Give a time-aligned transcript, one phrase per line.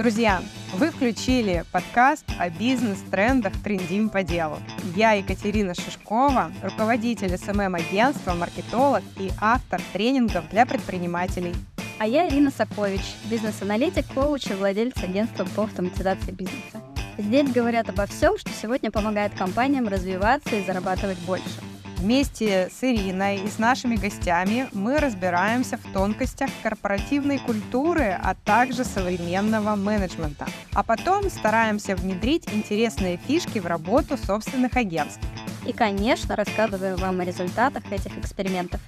[0.00, 0.40] Друзья,
[0.72, 4.58] вы включили подкаст о бизнес-трендах «Трендим по делу».
[4.96, 11.54] Я Екатерина Шишкова, руководитель СММ-агентства, маркетолог и автор тренингов для предпринимателей.
[11.98, 16.80] А я Ирина Сакович, бизнес-аналитик, коуч и владелец агентства по автоматизации бизнеса.
[17.18, 21.60] Здесь говорят обо всем, что сегодня помогает компаниям развиваться и зарабатывать больше.
[22.00, 28.86] Вместе с Ириной и с нашими гостями мы разбираемся в тонкостях корпоративной культуры, а также
[28.86, 30.46] современного менеджмента.
[30.72, 35.20] А потом стараемся внедрить интересные фишки в работу собственных агентств.
[35.66, 38.80] И, конечно, рассказываем вам о результатах этих экспериментов.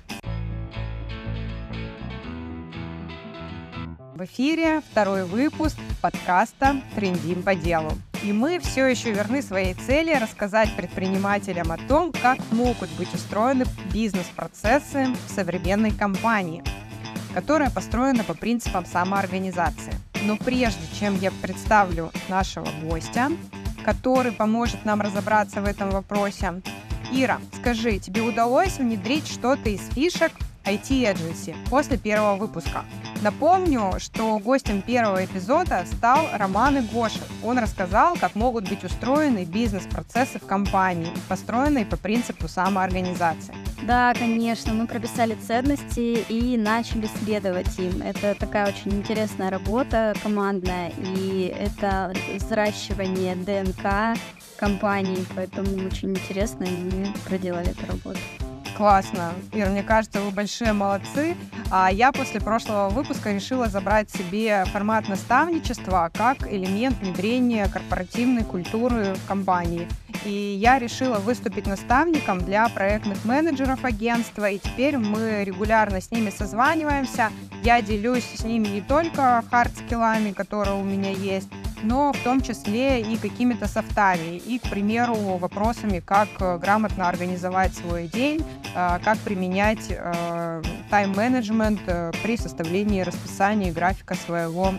[4.15, 7.93] В эфире второй выпуск подкаста «Трендим по делу».
[8.25, 13.65] И мы все еще верны своей цели рассказать предпринимателям о том, как могут быть устроены
[13.93, 16.63] бизнес-процессы в современной компании,
[17.35, 19.93] которая построена по принципам самоорганизации.
[20.23, 23.29] Но прежде чем я представлю нашего гостя,
[23.85, 26.63] который поможет нам разобраться в этом вопросе,
[27.11, 30.33] Ира, скажи, тебе удалось внедрить что-то из фишек
[30.65, 32.85] IT Agency после первого выпуска?
[33.23, 37.23] Напомню, что гостем первого эпизода стал Роман Игошин.
[37.45, 43.55] Он рассказал, как могут быть устроены бизнес-процессы в компании, построенные по принципу самоорганизации.
[43.83, 48.03] Да, конечно, мы прописали ценности и начали следовать им.
[48.03, 54.19] Это такая очень интересная работа командная, и это взращивание ДНК
[54.57, 58.21] компании, поэтому очень интересно, и мы проделали эту работу.
[58.77, 59.33] Классно.
[59.53, 61.37] Ир, мне кажется, вы большие молодцы.
[61.71, 69.15] А я после прошлого выпуска решила забрать себе формат наставничества как элемент внедрения корпоративной культуры
[69.15, 69.89] в компании.
[70.25, 74.49] И я решила выступить наставником для проектных менеджеров агентства.
[74.49, 77.31] И теперь мы регулярно с ними созваниваемся.
[77.63, 81.49] Я делюсь с ними не только хард-скиллами, которые у меня есть,
[81.83, 87.75] но в том числе и какими-то софтами, и, к примеру, вопросами, как э, грамотно организовать
[87.75, 88.45] свой день,
[88.75, 91.81] э, как применять э, тайм-менеджмент
[92.23, 94.75] при составлении расписания и графика своего,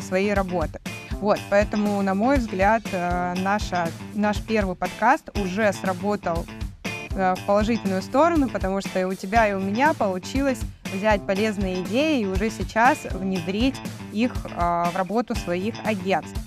[0.00, 0.80] своей работы.
[1.12, 6.44] Вот, поэтому, на мой взгляд, наша, наш первый подкаст уже сработал
[7.10, 10.60] в положительную сторону, потому что и у тебя, и у меня получилось
[10.94, 13.76] взять полезные идеи и уже сейчас внедрить
[14.12, 16.38] их в работу своих агентств.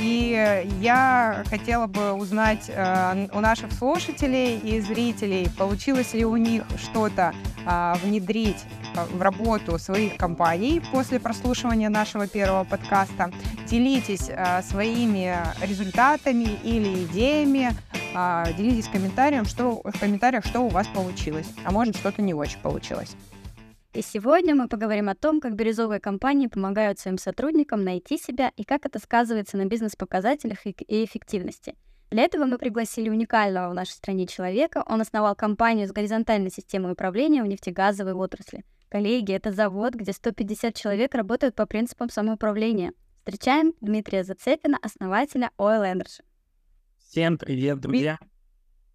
[0.00, 6.62] И я хотела бы узнать э, у наших слушателей и зрителей, получилось ли у них
[6.76, 7.34] что-то
[7.66, 8.64] э, внедрить
[8.94, 13.32] в работу своих компаний после прослушивания нашего первого подкаста.
[13.66, 14.30] Делитесь
[14.68, 17.70] своими результатами или идеями,
[18.56, 23.16] делитесь комментарием, что, в комментариях, что у вас получилось, а может что-то не очень получилось.
[23.94, 28.64] И сегодня мы поговорим о том, как бирюзовые компании помогают своим сотрудникам найти себя и
[28.64, 31.76] как это сказывается на бизнес-показателях и эффективности.
[32.10, 34.82] Для этого мы пригласили уникального в нашей стране человека.
[34.88, 38.64] Он основал компанию с горизонтальной системой управления в нефтегазовой отрасли.
[38.88, 42.92] Коллеги, это завод, где 150 человек работают по принципам самоуправления.
[43.18, 46.22] Встречаем Дмитрия Зацепина, основателя Oil Energy.
[46.98, 48.18] Всем привет, друзья!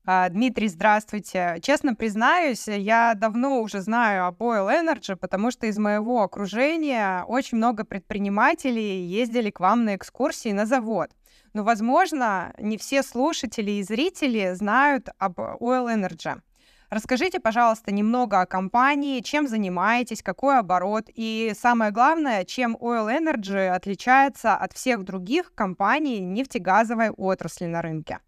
[0.05, 1.57] А, Дмитрий, здравствуйте.
[1.61, 7.57] Честно признаюсь, я давно уже знаю об Oil Energy, потому что из моего окружения очень
[7.57, 11.11] много предпринимателей ездили к вам на экскурсии на завод.
[11.53, 16.41] Но, возможно, не все слушатели и зрители знают об Oil Energy.
[16.89, 23.67] Расскажите, пожалуйста, немного о компании, чем занимаетесь, какой оборот и, самое главное, чем Oil Energy
[23.67, 28.19] отличается от всех других компаний нефтегазовой отрасли на рынке.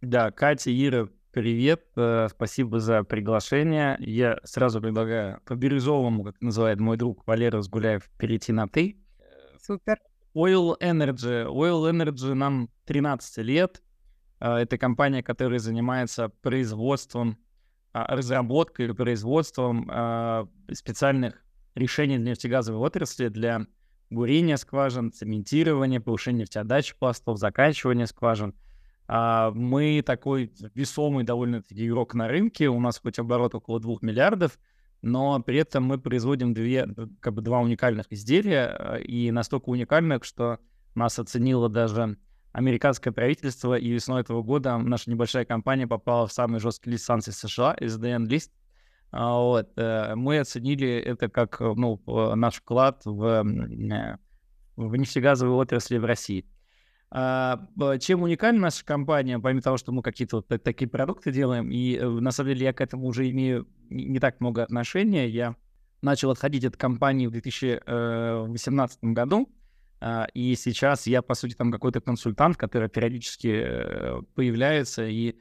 [0.00, 3.96] Да, Катя, Ира, Привет, э, спасибо за приглашение.
[3.98, 9.00] Я сразу предлагаю по бирюзовому, как называет мой друг Валера Сгуляев, перейти на «ты».
[9.60, 9.98] Супер.
[10.36, 11.44] Oil Energy.
[11.48, 13.82] Oil Energy нам 13 лет.
[14.38, 17.36] Э, это компания, которая занимается производством,
[17.92, 21.44] а, разработкой или производством а, специальных
[21.74, 23.66] решений для нефтегазовой отрасли для
[24.08, 28.63] бурения скважин, цементирования, повышения нефтеотдачи пластов, заканчивания скважин— а,
[29.06, 34.58] мы такой весомый довольно-таки игрок на рынке, у нас хоть оборот около 2 миллиардов,
[35.04, 36.88] но при этом мы производим две,
[37.20, 40.60] как бы два уникальных изделия, а, и настолько уникальных, что
[40.94, 42.16] нас оценило даже
[42.52, 47.34] американское правительство, и весной этого года наша небольшая компания попала в самый жесткий лист санкций
[47.34, 48.50] США, SDN-лист.
[49.10, 49.72] А, вот.
[49.76, 52.00] Э, мы оценили это как ну,
[52.34, 53.44] наш вклад в,
[54.76, 56.46] в нефтегазовую отрасль в России.
[57.16, 57.68] А,
[58.00, 62.08] чем уникальна наша компания, помимо того, что мы какие-то вот такие продукты делаем, и э,
[62.08, 65.54] на самом деле я к этому уже имею не так много отношения, я
[66.02, 69.48] начал отходить от компании в 2018 э, году,
[70.00, 75.36] А, и сейчас я, по сути, там какой-то консультант, который периодически э, появляется и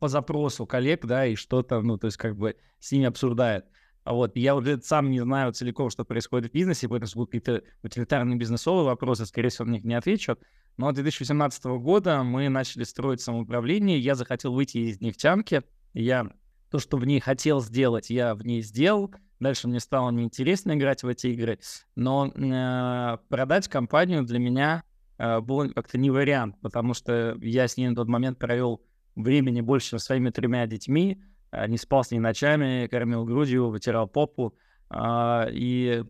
[0.00, 3.66] по запросу коллег, да, и что-то, ну, то есть как бы с ними обсуждает.
[4.02, 8.36] А вот я уже сам не знаю целиком, что происходит в бизнесе, поэтому какие-то утилитарные
[8.36, 10.36] бизнесовые вопросы, скорее всего, на них не отвечу.
[10.76, 15.62] Но с 2018 года мы начали строить самоуправление, я захотел выйти из нефтянки,
[15.92, 16.30] я
[16.70, 21.02] то, что в ней хотел сделать, я в ней сделал, Дальше мне стало неинтересно играть
[21.02, 21.58] в эти игры,
[21.96, 24.84] но э, продать компанию для меня
[25.18, 28.82] э, был как-то не вариант, потому что я с ней на тот момент провел
[29.16, 34.06] времени больше, чем своими тремя детьми, э, не спал с ней ночами, кормил грудью, вытирал
[34.06, 34.56] попу,
[34.88, 36.04] э, и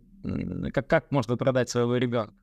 [0.73, 2.35] как, как можно продать своего ребенка?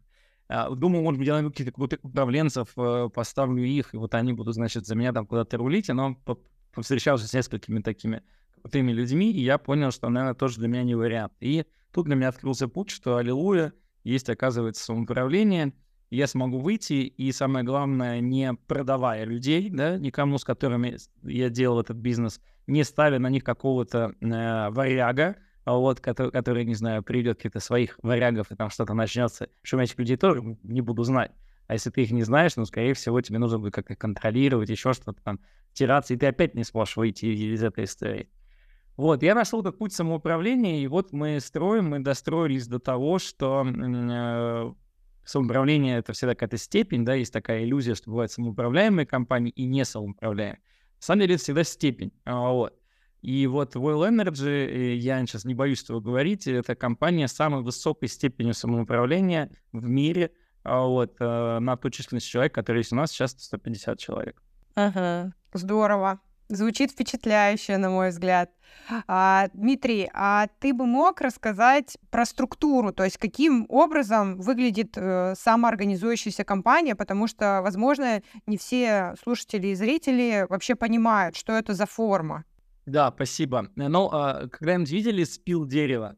[0.75, 4.55] Думаю, может быть, я найду каких-то крутых управленцев, э, поставлю их, и вот они будут,
[4.55, 6.17] значит, за меня там куда-то рулить, но
[6.73, 8.21] повстречался с несколькими такими
[8.61, 11.33] крутыми людьми, и я понял, что, наверное, тоже для меня не вариант.
[11.39, 15.73] И тут для меня открылся путь, что, аллилуйя, есть, оказывается, самоуправление,
[16.09, 21.79] я смогу выйти, и самое главное, не продавая людей, да, никому, с которыми я делал
[21.79, 27.37] этот бизнес, не ставя на них какого-то э, варяга, вот, который, который, не знаю, приведет
[27.37, 31.31] каких-то своих варягов, и там что-то начнется, этих людей тоже не буду знать.
[31.67, 34.93] А если ты их не знаешь, ну, скорее всего, тебе нужно будет как-то контролировать, еще
[34.93, 35.39] что-то там,
[35.73, 38.29] тираться, и ты опять не сможешь выйти из этой истории.
[38.97, 43.65] Вот, я нашел этот путь самоуправления, и вот мы строим, мы достроились до того, что
[43.65, 44.73] э,
[45.23, 49.85] самоуправление— это всегда какая-то степень, да, есть такая иллюзия, что бывают самоуправляемые компании и не
[49.85, 50.59] самоуправляемые.
[50.59, 52.80] На самом деле это всегда степень, а, вот.
[53.21, 58.09] И вот Oil Energy, я сейчас не боюсь этого говорить, это компания с самой высокой
[58.09, 60.31] степенью самоуправления в мире,
[60.63, 64.41] а, вот, э, на ту численность человек, который есть у нас сейчас 150 человек.
[64.75, 66.19] Ага, здорово.
[66.49, 68.51] Звучит впечатляюще, на мой взгляд.
[69.07, 75.33] А, Дмитрий, а ты бы мог рассказать про структуру, то есть каким образом выглядит э,
[75.37, 81.85] самоорганизующаяся компания, потому что, возможно, не все слушатели и зрители вообще понимают, что это за
[81.85, 82.43] форма.
[82.85, 83.69] Да, спасибо.
[83.75, 86.17] Ну, а, когда-нибудь видели спил дерева?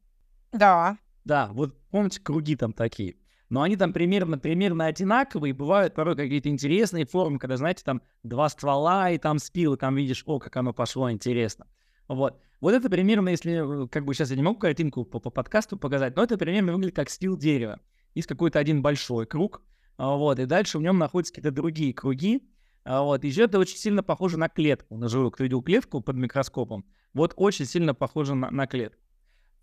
[0.52, 0.98] Да.
[1.26, 3.16] Да, вот помните, круги там такие
[3.54, 8.50] но они там примерно, примерно одинаковые, бывают порой какие-то интересные формы, когда, знаете, там два
[8.50, 11.68] ствола, и там спил, и там видишь, о, как оно пошло, интересно.
[12.08, 12.42] Вот.
[12.62, 15.78] Вот это примерно, если, э, как бы сейчас я не могу картинку по, по подкасту
[15.78, 17.80] показать, но это примерно выглядит как стил дерева.
[18.16, 19.62] Есть какой-то один большой круг,
[19.98, 22.42] а, вот, и дальше в нем находятся какие-то другие круги,
[22.86, 26.16] вот, и еще это очень сильно похоже на клетку, на живую, кто видел клетку под
[26.16, 29.02] микроскопом, вот очень сильно похоже на, на клетку.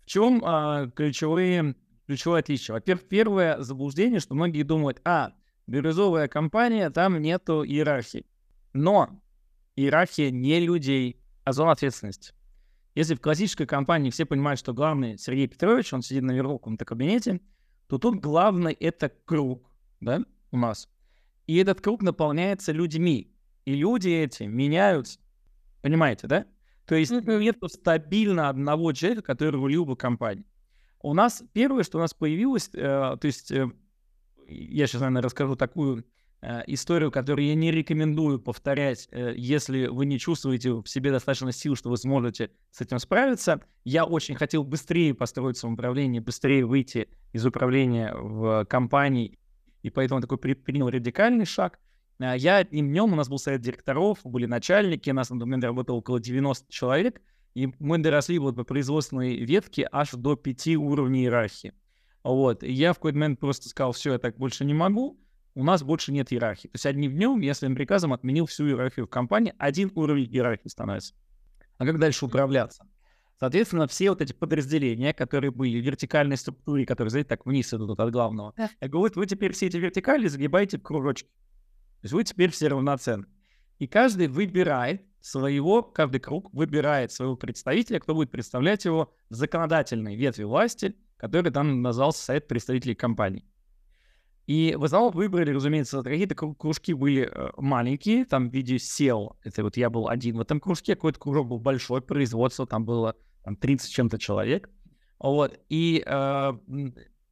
[0.01, 1.75] В чем а, ключевые
[2.11, 2.73] ключевое отличие.
[2.73, 5.31] Во-первых, первое заблуждение, что многие думают, а,
[5.67, 8.25] бирюзовая компания, там нету иерархии.
[8.73, 9.21] Но
[9.77, 12.33] иерархия не людей, а зона ответственности.
[12.95, 16.83] Если в классической компании все понимают, что главный Сергей Петрович, он сидит наверху в каком-то
[16.83, 17.39] кабинете,
[17.87, 19.69] то тут главный это круг,
[20.01, 20.21] да,
[20.51, 20.89] у нас.
[21.51, 23.29] И этот круг наполняется людьми.
[23.65, 25.19] И люди эти меняются.
[25.81, 26.45] Понимаете, да?
[26.85, 30.45] То есть нет стабильно одного человека, который рулил бы компанией.
[31.01, 33.69] У нас первое, что у нас появилось, э, то есть э,
[34.47, 36.05] я сейчас, наверное, расскажу такую
[36.41, 41.51] э, историю, которую я не рекомендую повторять, э, если вы не чувствуете в себе достаточно
[41.51, 43.59] сил, что вы сможете с этим справиться.
[43.83, 49.37] Я очень хотел быстрее построить самоуправление, быстрее выйти из управления в компании,
[49.81, 51.79] и поэтому такой принял радикальный шаг.
[52.19, 55.63] Э, я одним днем, у нас был совет директоров, были начальники, у нас на момент
[55.63, 57.21] работало около 90 человек,
[57.53, 61.73] и мы доросли вот по производственной ветке аж до пяти уровней иерархии.
[62.23, 62.63] Вот.
[62.63, 65.19] И я в какой-то момент просто сказал, все, я так больше не могу,
[65.55, 66.67] у нас больше нет иерархии.
[66.67, 70.69] То есть одним днем я своим приказом отменил всю иерархию в компании, один уровень иерархии
[70.69, 71.13] становится.
[71.77, 72.85] А как дальше управляться?
[73.41, 77.99] Соответственно, все вот эти подразделения, которые были в вертикальной структуре, которые, знаете, так вниз идут
[77.99, 81.27] от главного, я говорю, вот вы теперь все эти вертикали загибаете в кружочки.
[81.27, 83.25] То есть вы теперь все равноценны.
[83.79, 90.15] И каждый выбирает своего, каждый круг выбирает своего представителя, кто будет представлять его в законодательной
[90.15, 93.43] ветви власти, который там назвался Совет представителей компаний.
[94.45, 99.63] И в основном выбрали, разумеется, какие-то кружки были э, маленькие, там в виде SEO, это
[99.63, 103.55] вот я был один в этом кружке, какой-то кружок был большой, производство, там было там,
[103.55, 104.69] 30 чем-то человек.
[105.19, 106.53] Вот, и, э,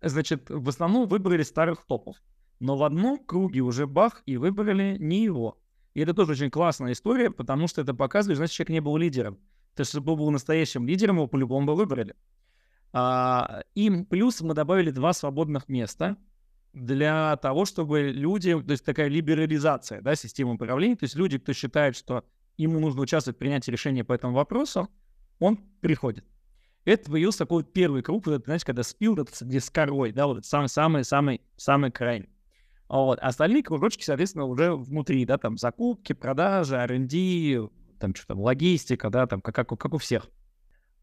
[0.01, 2.17] значит, в основном выбрали старых топов.
[2.59, 5.57] Но в одном круге уже бах, и выбрали не его.
[5.93, 9.35] И это тоже очень классная история, потому что это показывает, значит, человек не был лидером.
[9.75, 12.15] То есть, чтобы был настоящим лидером, его по-любому бы выбрали.
[12.91, 16.17] А, и плюс мы добавили два свободных места
[16.73, 21.53] для того, чтобы люди, то есть такая либерализация да, системы управления, то есть люди, кто
[21.53, 22.23] считает, что
[22.57, 24.89] ему нужно участвовать в принятии решения по этому вопросу,
[25.39, 26.25] он приходит.
[26.85, 30.45] Это появился такой первый круг, вот это, знаете, когда спил, это с корой, да, вот
[30.45, 32.29] самый-самый-самый-самый крайний.
[32.87, 33.19] Вот.
[33.19, 37.69] Остальные кружочки, соответственно, уже внутри, да, там закупки, продажи, R&D,
[37.99, 40.27] там что то логистика, да, там как, как, как у всех.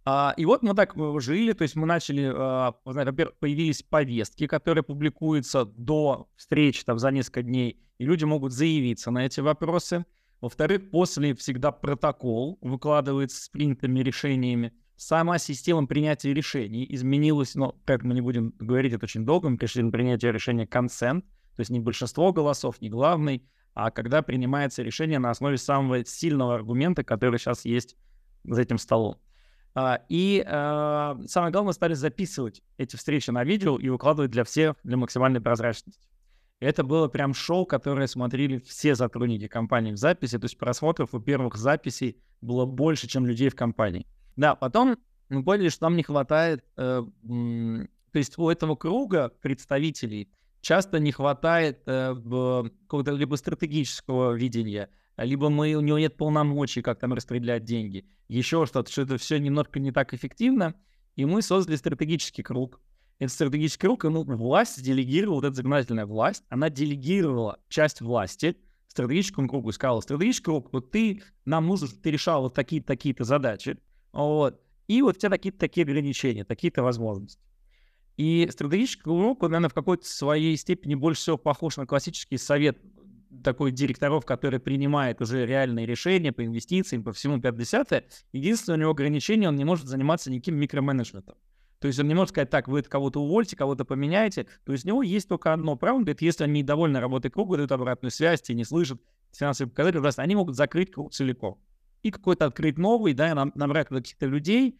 [0.04, 4.46] А, и вот мы так э, жили, то есть мы начали, а, во-первых, появились повестки,
[4.46, 10.04] которые публикуются до встречи там за несколько дней, и люди могут заявиться на эти вопросы.
[10.40, 14.72] Во-вторых, после всегда протокол выкладывается с принятыми решениями.
[14.96, 19.58] Сама система принятия решений изменилась, но как мы не будем говорить, это очень долго, мы
[19.58, 24.82] пришли на принятие решения consent, то есть не большинство голосов, не главный, а когда принимается
[24.82, 27.96] решение на основе самого сильного аргумента, который сейчас есть
[28.44, 29.18] за этим столом.
[29.74, 34.76] А, и э, самое главное, стали записывать эти встречи на видео и выкладывать для всех
[34.82, 36.08] для максимальной прозрачности.
[36.60, 40.38] Это было прям шоу, которое смотрели все сотрудники компании в записи.
[40.38, 44.06] То есть просмотров у первых записей было больше, чем людей в компании.
[44.36, 44.96] Да, потом
[45.28, 47.02] мы поняли, что нам не хватает, э,
[48.12, 55.48] то есть у этого круга представителей часто не хватает э, какого-то либо стратегического видения, либо
[55.48, 59.80] мы, у него нет полномочий, как там распределять деньги, еще что-то, что это все немножко
[59.80, 60.74] не так эффективно,
[61.16, 62.80] и мы создали стратегический круг,
[63.18, 68.56] этот стратегический круг, ну, власть делегировала, вот эта законодательная власть, она делегировала часть власти
[68.88, 73.24] стратегическому кругу и сказала, стратегический круг, вот ты, нам нужно, ты решал вот такие-то, такие-то
[73.24, 73.78] задачи,
[74.12, 77.40] вот, и вот у тебя такие-то такие ограничения, такие-то возможности.
[78.16, 82.78] И стратегический круг, он, наверное, в какой-то своей степени больше всего похож на классический совет
[83.44, 88.04] такой директоров, который принимает уже реальные решения по инвестициям, по всему 5-10.
[88.32, 91.36] Единственное у него ограничение, он не может заниматься никаким микроменеджментом.
[91.78, 94.46] То есть он не может сказать, так, вы кого-то увольте, кого-то поменяете.
[94.64, 97.56] То есть у него есть только одно право, он говорит, если они недовольны работой круга,
[97.56, 99.00] дают обратную связь, те не слышат
[99.32, 101.58] финансовые показатели, ужасно, они могут закрыть круг целиком.
[102.02, 104.78] И какой-то открыть новый, да, нам, набрать каких-то людей,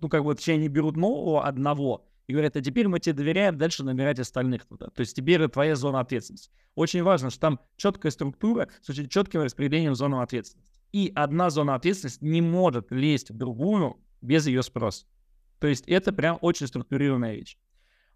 [0.00, 3.56] ну, как бы, точнее, они берут нового одного, и говорят, а теперь мы тебе доверяем
[3.56, 4.88] дальше набирать остальных туда.
[4.88, 6.50] То есть теперь это твоя зона ответственности.
[6.74, 10.80] Очень важно, что там четкая структура с очень четким распределением зоны ответственности.
[10.92, 15.06] И одна зона ответственности не может лезть в другую без ее спроса.
[15.58, 17.56] То есть это прям очень структурированная вещь.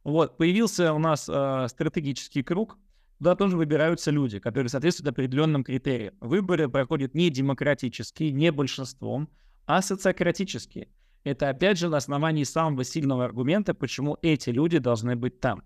[0.04, 2.78] Вот, появился у нас э, стратегический круг,
[3.18, 6.14] туда тоже выбираются люди, которые соответствуют определенным критериям.
[6.20, 9.28] Выборы проходят не демократические, не большинством,
[9.66, 10.88] а социократические.
[11.22, 15.62] Это опять же на основании самого сильного аргумента, почему эти люди должны быть там.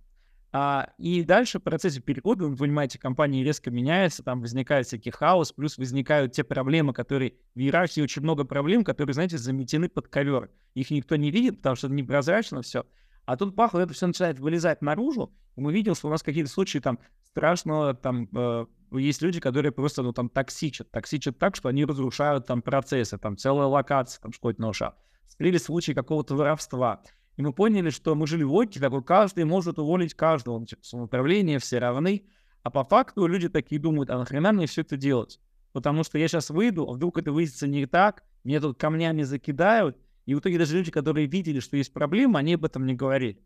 [0.56, 5.50] А, и дальше в процессе перехода, вы понимаете, компания резко меняется, там возникает всякий хаос,
[5.50, 10.52] плюс возникают те проблемы, которые в иерархии очень много проблем, которые, знаете, заметены под ковер.
[10.74, 12.86] Их никто не видит, потому что это непрозрачно все.
[13.24, 16.48] А тут пахло, это все начинает вылезать наружу, и мы видим, что у нас какие-то
[16.50, 21.68] случаи там страшного, там э, есть люди, которые просто, ну, там, токсичат, токсичат так, что
[21.68, 24.94] они разрушают там процессы, там, целая локация, там, шкодит на ушах.
[25.26, 27.02] Скрыли случаи какого-то воровства.
[27.36, 31.78] И мы поняли, что мы жили в логике, такой каждый может уволить каждого, самоуправление, все
[31.78, 32.24] равны.
[32.62, 35.40] А по факту люди такие думают, а нахрена мне все это делать?
[35.72, 39.98] Потому что я сейчас выйду, а вдруг это выяснится не так, меня тут камнями закидают,
[40.24, 43.42] и в итоге даже люди, которые видели, что есть проблема, они об этом не говорили.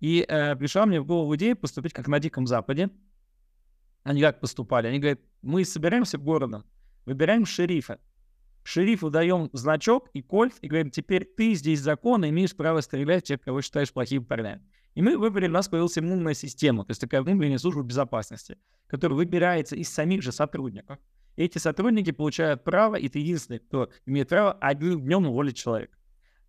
[0.00, 2.90] И э, пришла мне в голову идея поступить как на Диком Западе.
[4.02, 4.88] Они как поступали?
[4.88, 6.64] Они говорят, мы собираемся городом,
[7.06, 7.98] выбираем шерифа,
[8.62, 13.26] шерифу даем значок и кольт, и говорим, теперь ты здесь закон, имеешь право стрелять в
[13.28, 14.62] тех, кого считаешь плохими парнями.
[14.94, 19.16] И мы выбрали, у нас появилась иммунная система, то есть такая внутренняя служба безопасности, которая
[19.16, 20.98] выбирается из самих же сотрудников.
[21.36, 25.96] И эти сотрудники получают право, и ты единственный, кто имеет право одним днем уволить человека.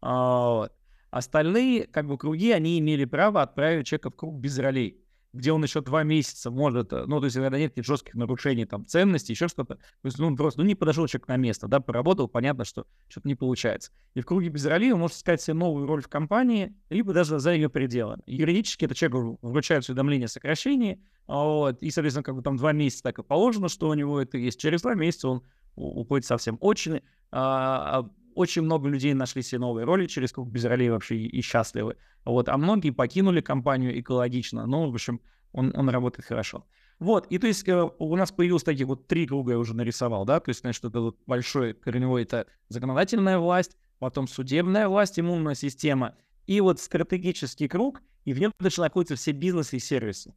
[0.01, 0.73] А, вот.
[1.09, 5.02] Остальные, как бы, круги, они имели право отправить человека в круг без ролей
[5.33, 8.85] где он еще два месяца может, э, ну, то есть, когда нет жестких нарушений там
[8.85, 12.27] ценностей, еще что-то, то есть, ну, просто, ну, не подошел человек на место, да, поработал,
[12.27, 13.91] понятно, что что-то не получается.
[14.13, 17.39] И в круге без роли он может искать себе новую роль в компании, либо даже
[17.39, 18.21] за ее пределами.
[18.27, 23.03] Юридически это человек вручает уведомление о сокращении, вот, и, соответственно, как бы там два месяца
[23.03, 24.59] так и положено, что у него это есть.
[24.59, 25.43] Через два месяца он
[25.75, 26.57] уходит совсем.
[26.59, 31.27] Очень а, очень много людей нашли себе новые роли через круг без ролей вообще и,
[31.27, 31.97] и счастливы.
[32.25, 35.21] Вот, а многие покинули компанию экологично, но, в общем,
[35.51, 36.65] он, он работает хорошо.
[36.99, 40.25] Вот, и то есть э, у нас появилось таких вот три круга, я уже нарисовал,
[40.25, 45.55] да, то есть, значит, это вот большой корневой, это законодательная власть, потом судебная власть, иммунная
[45.55, 50.33] система, и вот стратегический круг, и в нем дальше находятся все бизнесы и сервисы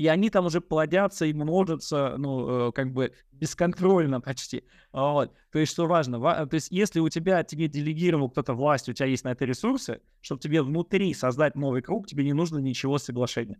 [0.00, 4.64] и они там уже плодятся и множатся, ну, э, как бы бесконтрольно почти.
[4.92, 5.34] Вот.
[5.52, 9.04] То есть, что важно, то есть, если у тебя, тебе делегировал кто-то власть, у тебя
[9.04, 13.58] есть на это ресурсы, чтобы тебе внутри создать новый круг, тебе не нужно ничего соглашения.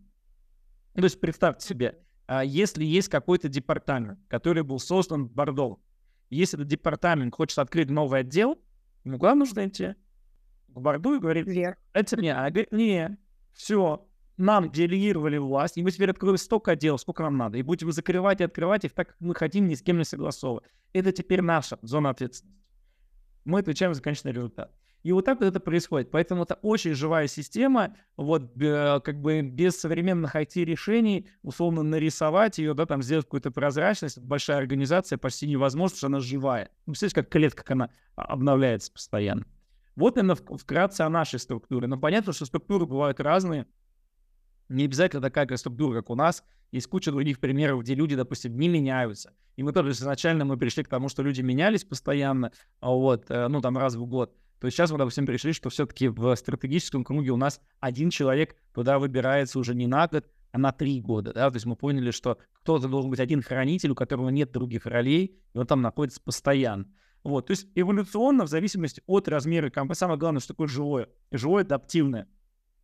[0.94, 5.78] То есть, представьте себе, а, если есть какой-то департамент, который был создан в Бордо,
[6.30, 8.59] если этот департамент хочет открыть новый отдел,
[9.04, 9.94] ему куда нужно идти?
[10.68, 11.76] В Борду и говорит, Вверх.
[11.92, 12.35] это мне.
[12.35, 13.18] А говорит, не,
[13.52, 14.09] все,
[14.40, 18.40] нам делегировали власть, и мы теперь откроем столько отделов, сколько нам надо, и будем закрывать
[18.40, 20.64] и открывать их так, как мы хотим, ни с кем не согласовывая.
[20.92, 22.59] Это теперь наша зона ответственности.
[23.44, 24.73] Мы отвечаем за конечный результат.
[25.02, 26.11] И вот так вот это происходит.
[26.11, 32.85] Поэтому это очень живая система, вот как бы без современных IT-решений, условно нарисовать ее, да,
[32.85, 36.70] там сделать какую-то прозрачность, большая организация почти невозможно, потому что она живая.
[36.85, 39.47] Ну, представляете, как клетка, как она обновляется постоянно.
[39.97, 41.87] Вот именно вкратце о нашей структуре.
[41.87, 43.66] Но понятно, что структуры бывают разные.
[44.70, 46.44] Не обязательно такая структура, как у нас.
[46.70, 49.34] Есть куча других примеров, где люди, допустим, не меняются.
[49.56, 53.48] И мы тоже изначально мы пришли к тому, что люди менялись постоянно, а вот, э,
[53.48, 54.32] ну, там раз в год.
[54.60, 58.54] То есть сейчас мы, допустим, пришли, что все-таки в стратегическом круге у нас один человек
[58.72, 62.10] туда выбирается уже не на год, а на три года, да, то есть мы поняли,
[62.10, 66.20] что кто-то должен быть один хранитель, у которого нет других ролей, и он там находится
[66.20, 66.86] постоянно.
[67.22, 71.62] Вот, то есть эволюционно, в зависимости от размера компании, самое главное, что такое живое, живое
[71.62, 72.26] адаптивное.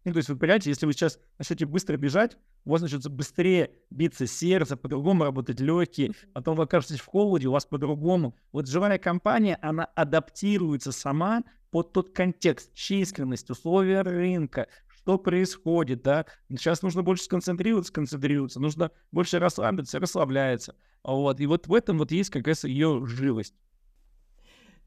[0.06, 3.72] Ну, то есть вы понимаете, если вы сейчас начнете быстро бежать, у вас начнется быстрее
[3.90, 8.36] биться сердце, по-другому работать легкие, потом вы окажетесь в холоде, у вас по-другому.
[8.52, 16.26] Вот живая компания, она адаптируется сама под тот контекст, численность, условия рынка, что происходит, да.
[16.50, 20.76] Сейчас нужно больше сконцентрироваться, концентрироваться, нужно больше расслабиться, расслабляется.
[21.02, 21.40] Вот.
[21.40, 23.56] И вот в этом вот есть как раз ее живость.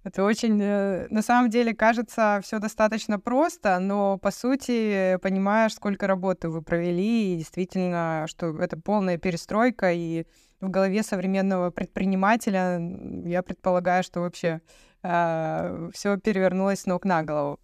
[0.03, 6.07] Это очень, э, на самом деле, кажется, все достаточно просто, но по сути понимаешь, сколько
[6.07, 10.25] работы вы провели, и действительно, что это полная перестройка, и
[10.61, 12.79] в голове современного предпринимателя,
[13.25, 14.61] я предполагаю, что вообще
[15.03, 17.59] э, все перевернулось с ног на голову.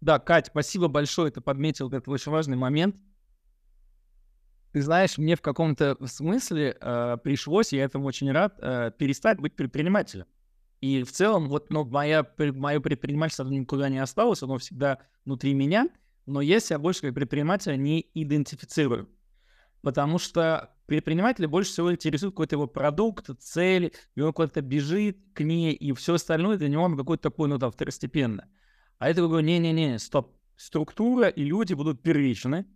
[0.00, 2.96] Да, Кать, спасибо большое, ты подметил этот очень важный момент.
[4.72, 9.56] Ты знаешь, мне в каком-то смысле э, пришлось, я этому очень рад, э, перестать быть
[9.56, 10.26] предпринимателем.
[10.84, 15.88] И в целом, вот, ну, моя, мое предпринимательство никуда не осталось, оно всегда внутри меня,
[16.26, 19.08] но я себя больше как предпринимателя не идентифицирую.
[19.80, 25.42] Потому что предпринимателя больше всего интересует какой-то его продукт, цель, и он куда-то бежит к
[25.42, 28.46] ней, и все остальное для него какое-то такое, ну, там, второстепенно.
[28.98, 30.36] А это говорю, не-не-не, стоп.
[30.54, 32.66] Структура и люди будут первичны,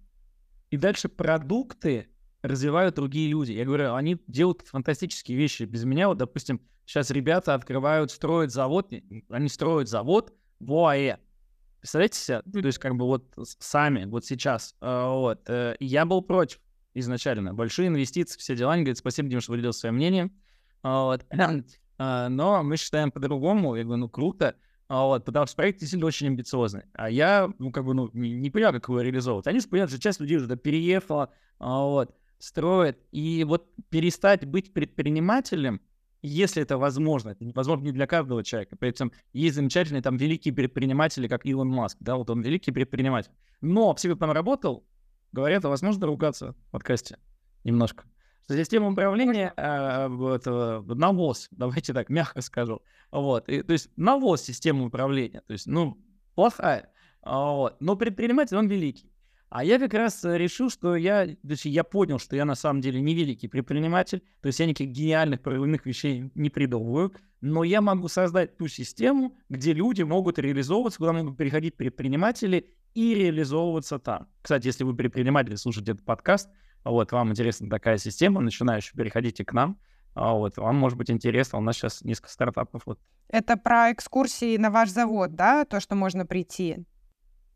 [0.70, 2.08] и дальше продукты
[2.42, 3.52] развивают другие люди.
[3.52, 5.64] Я говорю, они делают фантастические вещи.
[5.64, 8.90] Без меня, вот, допустим, Сейчас ребята открывают, строят завод,
[9.28, 11.18] они строят завод в ОАЭ.
[11.80, 12.42] Представляете себе?
[12.62, 14.74] То есть как бы вот сами, вот сейчас.
[14.80, 15.42] Э, вот.
[15.50, 16.60] Э, я был против
[16.94, 17.52] изначально.
[17.52, 18.72] Большие инвестиции, все дела.
[18.72, 20.30] Они говорят, спасибо, Дима, что выделил свое мнение.
[20.82, 21.26] Вот.
[21.28, 23.76] Э, но мы считаем по-другому.
[23.76, 24.56] Я говорю, ну круто.
[24.88, 26.84] Вот, потому что проект действительно очень амбициозный.
[26.94, 29.46] А я, ну, как бы, ну, не, не понимаю, как его реализовывать.
[29.46, 32.98] Они же понимают, что часть людей уже переехала, вот, строят.
[33.12, 35.80] И вот перестать быть предпринимателем,
[36.22, 38.76] если это возможно, это возможно не для каждого человека.
[38.76, 43.30] При этом есть замечательные там великие предприниматели, как Илон Маск, да, вот он великий предприниматель.
[43.60, 44.84] Но все, там работал,
[45.32, 47.18] говорят, а возможно ругаться в подкасте
[47.64, 48.04] немножко.
[48.48, 52.82] Система управления э, вот, навоз, давайте так мягко скажу.
[53.10, 55.98] Вот, и, то есть навоз системы управления, то есть, ну,
[56.34, 56.90] плохая.
[57.22, 57.80] Вот.
[57.80, 59.12] Но предприниматель, он великий.
[59.50, 62.54] А я как раз э, решил, что я, то есть я понял, что я на
[62.54, 67.64] самом деле не великий предприниматель, то есть я никаких гениальных прорывных вещей не придумываю, но
[67.64, 73.98] я могу создать ту систему, где люди могут реализовываться, куда могут переходить предприниматели и реализовываться
[73.98, 74.28] там.
[74.42, 76.50] Кстати, если вы предприниматель, слушаете этот подкаст,
[76.84, 79.78] вот, вам интересна такая система, начинающая, переходите к нам,
[80.14, 82.82] а вот, вам может быть интересно, у нас сейчас несколько стартапов.
[82.84, 82.98] Вот.
[83.28, 86.84] Это про экскурсии на ваш завод, да, то, что можно прийти?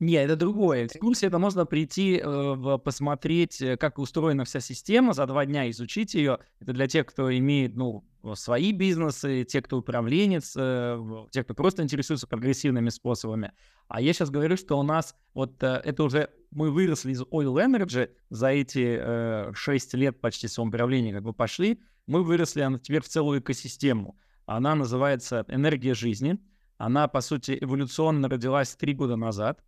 [0.03, 0.87] Нет, это другое.
[0.87, 6.15] Экскурсия это можно прийти, э, посмотреть, э, как устроена вся система, за два дня изучить
[6.15, 6.41] ее.
[6.59, 11.85] Это для тех, кто имеет ну, свои бизнесы, те, кто управленец, э, те, кто просто
[11.85, 13.53] интересуется прогрессивными способами.
[13.87, 17.65] А я сейчас говорю, что у нас вот э, это уже мы выросли из Oil
[17.65, 23.09] Energy за эти э, 6 лет почти самоуправления как бы пошли, мы выросли теперь в
[23.09, 24.19] целую экосистему.
[24.47, 26.41] Она называется «Энергия жизни».
[26.77, 29.63] Она, по сути, эволюционно родилась три года назад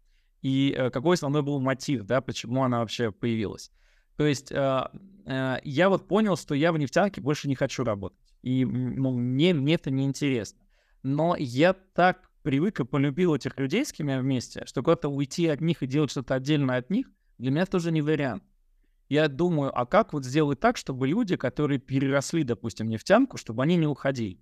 [0.44, 3.72] и э, какой основной был мотив, да, почему она вообще появилась.
[4.18, 4.82] То есть э,
[5.24, 8.34] э, я вот понял, что я в нефтянке больше не хочу работать.
[8.42, 10.60] И ну, мне, мне это неинтересно.
[11.02, 15.46] Но я так привык и полюбил этих людей, с кем я вместе, что куда-то уйти
[15.46, 17.06] от них и делать что-то отдельно от них,
[17.38, 18.44] для меня тоже не вариант
[19.08, 23.76] я думаю, а как вот сделать так, чтобы люди, которые переросли, допустим, нефтянку, чтобы они
[23.76, 24.38] не уходили.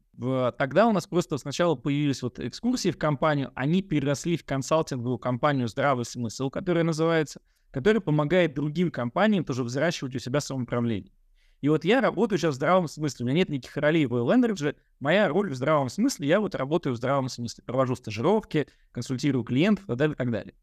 [0.58, 5.68] Тогда у нас просто сначала появились вот экскурсии в компанию, они переросли в консалтинговую компанию
[5.68, 11.12] «Здравый смысл», которая называется, которая помогает другим компаниям тоже взращивать у себя самоуправление.
[11.60, 13.24] И вот я работаю сейчас в здравом смысле.
[13.24, 14.76] У меня нет никаких ролей в Oil.
[14.98, 17.62] Моя роль в здравом смысле, я вот работаю в здравом смысле.
[17.64, 20.54] Провожу стажировки, консультирую клиентов и так далее, и так далее.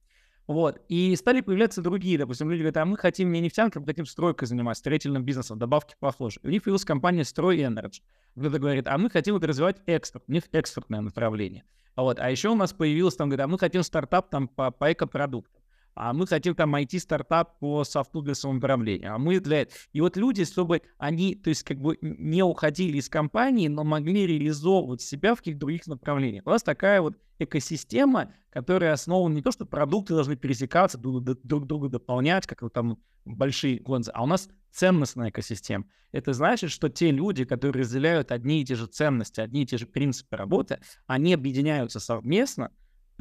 [0.49, 0.81] Вот.
[0.89, 4.47] И стали появляться другие, допустим, люди говорят, а мы хотим не нефтянкой, мы хотим стройкой
[4.47, 6.39] заниматься, строительным бизнесом, добавки похожи.
[6.41, 8.01] У них появилась компания Строй Energy.
[8.35, 11.65] Кто-то говорит, а мы хотим вот развивать экспорт, у них экспортное направление.
[11.95, 12.19] Вот.
[12.19, 15.58] А еще у нас появилось там, говорят, а мы хотим стартап там по, по экопродуктам
[15.99, 19.77] а мы хотим там IT-стартап по софту для самоуправления, а мы для этого.
[19.91, 24.25] И вот люди, чтобы они, то есть как бы не уходили из компании, но могли
[24.25, 26.43] реализовывать себя в каких-то других направлениях.
[26.45, 31.67] У нас такая вот экосистема, которая основана не то, что продукты должны пересекаться, друг, друг
[31.67, 35.83] друга дополнять, как вот там большие гонзы, а у нас ценностная экосистема.
[36.13, 39.77] Это значит, что те люди, которые разделяют одни и те же ценности, одни и те
[39.77, 42.71] же принципы работы, они объединяются совместно,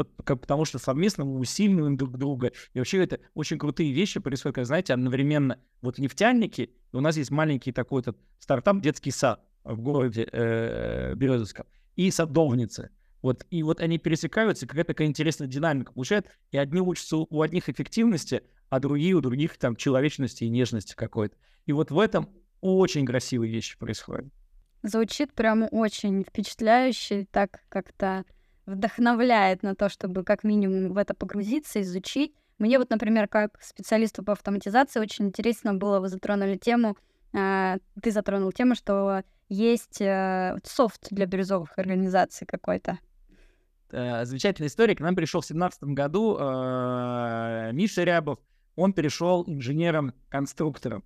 [0.04, 2.52] потому что совместно мы усиливаем друг друга.
[2.74, 7.30] И вообще это очень крутые вещи происходят, когда, знаете, одновременно вот нефтяники, у нас есть
[7.30, 12.90] маленький такой этот стартап «Детский сад» в городе э, Березовском, и садовницы.
[13.20, 17.68] Вот, и вот они пересекаются, какая-то такая интересная динамика получает, и одни учатся у одних
[17.68, 21.36] эффективности, а другие у других там человечности и нежности какой-то.
[21.66, 22.28] И вот в этом
[22.60, 24.26] очень красивые вещи происходят.
[24.82, 28.24] Звучит прям очень впечатляюще, так как-то
[28.68, 32.34] вдохновляет на то, чтобы как минимум в это погрузиться, изучить.
[32.58, 36.96] Мне вот, например, как специалисту по автоматизации очень интересно было, вы затронули тему,
[37.32, 42.98] э, ты затронул тему, что есть э, софт для бирюзовых организаций какой-то.
[43.90, 44.94] Э, замечательная история.
[44.94, 48.38] К нам пришел в 2017 году э, Миша Рябов.
[48.76, 51.04] Он перешел инженером-конструктором.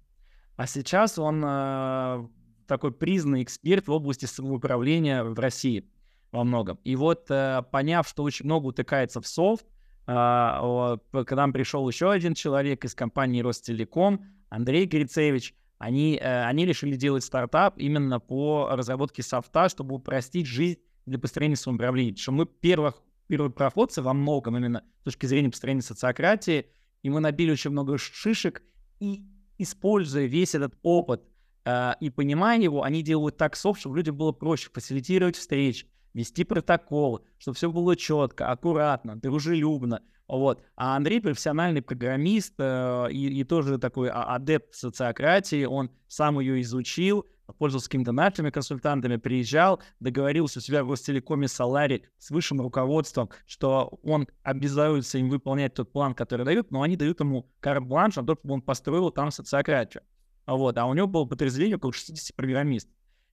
[0.56, 2.26] А сейчас он э,
[2.66, 5.86] такой признанный эксперт в области самоуправления в России
[6.32, 6.78] во многом.
[6.82, 9.66] И вот э, поняв, что очень много утыкается в софт,
[10.06, 16.64] э, к нам пришел еще один человек из компании Ростелеком, Андрей Грицевич, они, э, они
[16.64, 22.16] решили делать стартап именно по разработке софта, чтобы упростить жизнь для построения самоуправления.
[22.16, 26.66] Что мы первых, первые проходцы во многом именно с точки зрения построения социократии,
[27.02, 28.62] и мы набили очень много шишек,
[29.00, 29.24] и
[29.58, 31.24] используя весь этот опыт
[31.64, 36.44] э, и понимая его, они делают так софт, чтобы людям было проще фасилитировать встречи, вести
[36.44, 40.02] протокол, чтобы все было четко, аккуратно, дружелюбно.
[40.28, 40.62] Вот.
[40.76, 46.62] А Андрей профессиональный программист э, и, и тоже такой а, адепт социократии, он сам ее
[46.62, 47.26] изучил,
[47.58, 53.98] пользовался какими-то нашими консультантами, приезжал, договорился у себя в Ростелекоме Солари с высшим руководством, что
[54.02, 58.34] он обязуется им выполнять тот план, который дают, но они дают ему карт-бланш на то,
[58.34, 60.02] чтобы он построил там социократию.
[60.46, 60.78] Вот.
[60.78, 62.92] А у него было подразделение около 60 программистов.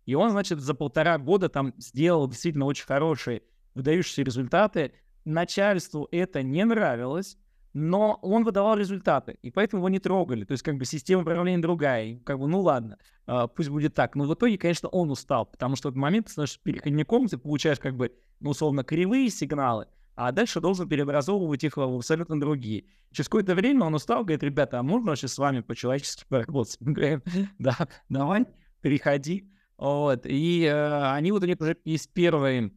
[0.09, 3.43] И он, значит, за полтора года там сделал действительно очень хорошие,
[3.75, 4.93] выдающиеся результаты.
[5.23, 7.37] Начальству это не нравилось,
[7.73, 10.45] но он выдавал результаты, и поэтому его не трогали.
[10.45, 12.05] То есть, как бы, система управления другая.
[12.05, 14.15] И, как бы, ну ладно, э, пусть будет так.
[14.15, 17.77] Но в итоге, конечно, он устал, потому что в этот момент ты переходником, ты получаешь,
[17.77, 22.85] как бы, ну, условно, кривые сигналы, а дальше должен переобразовывать их в абсолютно другие.
[23.11, 26.77] Через какое-то время он устал, говорит, ребята, а можно вообще с вами по-человечески поработать?
[26.79, 27.21] Мы говорим,
[27.59, 27.77] да,
[28.09, 28.47] давай,
[28.81, 29.51] переходи.
[29.79, 32.73] Вот, и э, они вот у них уже есть первый,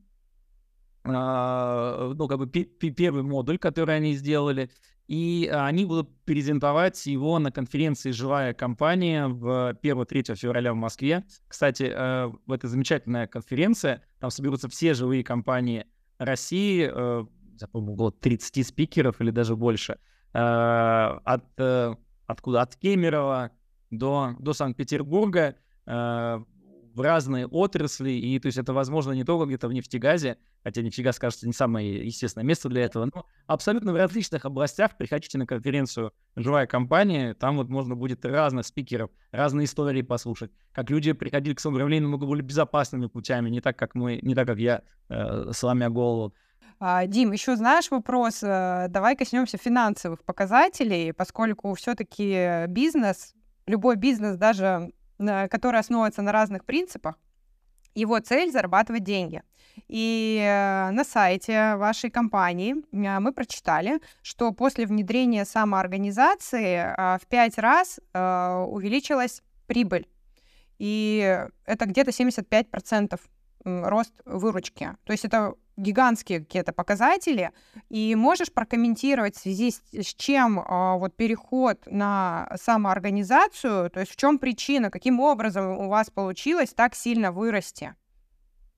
[1.02, 4.70] э, ну, как бы первый модуль, который они сделали,
[5.08, 11.24] и они будут презентовать его на конференции «Живая компания» в 1-3 февраля в Москве.
[11.48, 15.86] Кстати, э, это замечательная конференция, там соберутся все живые компании
[16.18, 17.24] России, э,
[17.72, 19.98] помню, около 30 спикеров или даже больше,
[20.34, 21.96] э, от, э,
[22.28, 23.50] откуда, от Кемерово
[23.90, 26.44] до, до Санкт-Петербурга, э,
[26.94, 31.18] в разные отрасли, и то есть это возможно не только где-то в нефтегазе, хотя нефтегаз,
[31.18, 34.96] кажется, не самое естественное место для этого, но абсолютно в различных областях.
[34.96, 40.90] Приходите на конференцию «Живая компания», там вот можно будет разных спикеров, разные истории послушать, как
[40.90, 44.58] люди приходили к самоуправлению намного более безопасными путями, не так, как мы, не так, как
[44.58, 46.34] я, э, сломя голову.
[46.78, 53.34] А, Дим, еще знаешь вопрос, э, давай коснемся финансовых показателей, поскольку все-таки бизнес,
[53.66, 54.92] любой бизнес, даже
[55.50, 57.18] который основывается на разных принципах.
[57.94, 59.42] Его цель— зарабатывать деньги.
[59.88, 67.26] И э, на сайте вашей компании э, мы прочитали, что после внедрения самоорганизации э, в
[67.26, 70.06] пять раз увеличилась прибыль.
[70.78, 73.20] И это где-то 75%
[73.64, 74.96] рост выручки.
[75.04, 77.52] То есть это гигантские какие-то показатели.
[77.88, 84.12] И можешь прокомментировать в связи с, с чем а, вот переход на самоорганизацию, то есть
[84.12, 87.94] в чем причина, каким образом у вас получилось так сильно вырасти?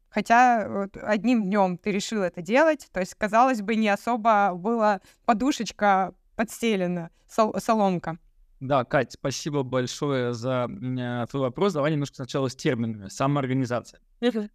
[0.09, 5.01] Хотя вот одним днем ты решил это делать, то есть, казалось бы, не особо была
[5.25, 8.19] подушечка подстелена, сол- соломка.
[8.65, 11.75] Да, Кать, спасибо большое за э, твой вопрос.
[11.75, 13.09] Давай немножко сначала с терминами.
[13.09, 14.01] Самоорганизация.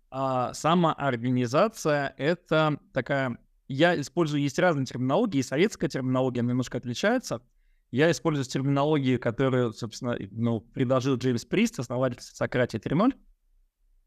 [0.09, 7.43] А, самоорганизация— это такая я использую, есть разные терминологии, и советская терминология немножко отличается.
[7.91, 13.13] Я использую терминологию, которую, собственно, ну, предложил Джеймс Прист, основатель Сократии 3.0.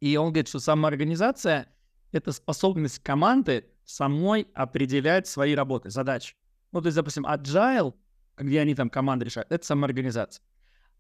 [0.01, 1.69] И он говорит, что самоорганизация—
[2.11, 6.35] это способность команды самой определять свои работы, задачи.
[6.73, 7.95] Ну, то есть, допустим, agile,
[8.39, 10.43] где они там команды решают, это самоорганизация.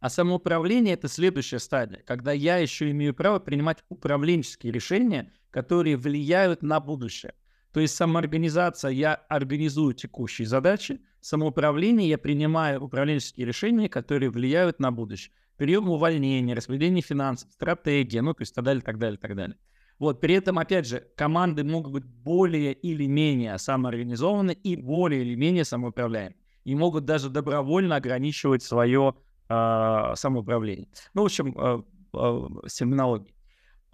[0.01, 6.62] А самоуправление— это следующая стадия, когда я еще имею право принимать управленческие решения, которые влияют
[6.62, 7.35] на будущее.
[7.73, 14.90] То есть самоорганизация, я организую текущие задачи, самоуправление, я принимаю управленческие решения, которые влияют на
[14.90, 15.33] будущее.
[15.57, 19.57] Прием увольнения, распределение финансов, стратегия, ну, то есть так далее, так далее, так далее.
[19.99, 25.37] Вот, при этом, опять же, команды могут быть более или менее самоорганизованы и более или
[25.37, 26.35] менее самоуправляемы.
[26.64, 29.14] И могут даже добровольно ограничивать свое
[29.48, 30.88] э, самоуправление.
[31.14, 31.83] Ну, в общем, э,
[32.14, 33.35] э, с терминологией.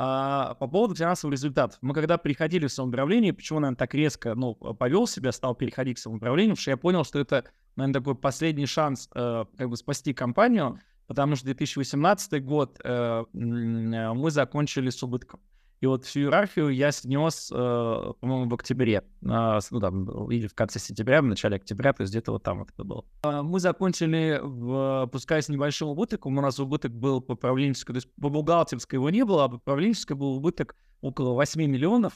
[0.00, 1.78] А, по поводу финансовых результатов.
[1.83, 6.00] Мы когда приходили в самоуправление, почему, наверное, так резко ну, повел себя, стал переходить к
[6.00, 10.14] самоуправлению, потому что я понял, что это, наверное, такой последний шанс э, как бы спасти
[10.14, 10.78] компанию,
[11.09, 15.40] потому что 2018 год э, мы закончили с убытком.
[15.80, 20.80] И вот всю иерархию я снес, э, по-моему, в октябре, ну там, или в конце
[20.80, 23.04] сентября, в начале октября, то есть где-то вот там это было.
[23.22, 27.98] Э, мы закончили, в, пускай с небольшим убытком, у нас убыток был по управленческой, то
[27.98, 32.14] есть по бухгалтерской его не было, а по управленческой был убыток около 8 миллионов,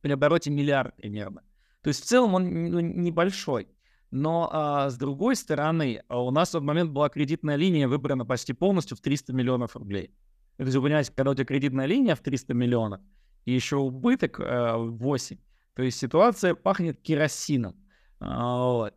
[0.00, 1.42] при обороте миллиард примерно.
[1.82, 3.68] То есть в целом он ну, небольшой.
[4.10, 8.52] Но а, с другой стороны, у нас в тот момент была кредитная линия выбрана почти
[8.52, 10.14] полностью в 300 миллионов рублей.
[10.58, 13.00] То есть вы понимаете, когда у тебя кредитная линия в 300 миллионов
[13.44, 15.38] и еще убыток э, 8,
[15.74, 17.76] то есть ситуация пахнет керосином.
[18.18, 18.94] А, вот.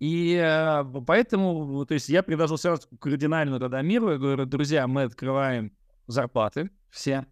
[0.00, 5.04] И э, поэтому, то есть я предложил сразу кардинальную тогда миру, я говорю, друзья, мы
[5.04, 5.72] открываем
[6.08, 7.26] зарплаты все,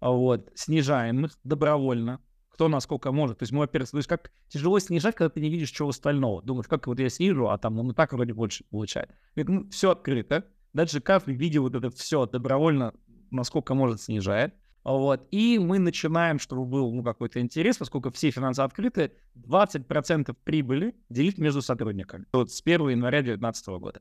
[0.00, 3.38] вот, снижаем их добровольно, кто насколько может.
[3.38, 6.42] То есть мы, во-первых, то есть как тяжело снижать, когда ты не видишь чего остального.
[6.42, 9.10] Думаешь, как вот я снижу, а там ну, так вроде больше получает.
[9.36, 10.46] Говорит, ну, все открыто.
[10.72, 12.94] Дальше каждый видео вот это все добровольно
[13.30, 14.54] насколько может, снижает.
[14.84, 15.26] Вот.
[15.30, 21.38] И мы начинаем, чтобы был ну, какой-то интерес, поскольку все финансы открыты, 20% прибыли делить
[21.38, 22.24] между сотрудниками.
[22.32, 24.00] Вот с 1 января 2019 года.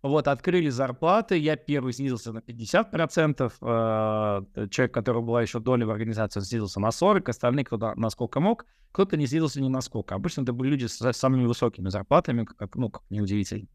[0.00, 5.90] Вот, открыли зарплаты, я первый снизился на 50%, э, человек, который была еще доля в
[5.90, 10.14] организации, снизился на 40%, остальные кто насколько мог, кто-то не снизился ни насколько.
[10.14, 13.66] Обычно это были люди с самыми высокими зарплатами, как, ну, как неудивительно.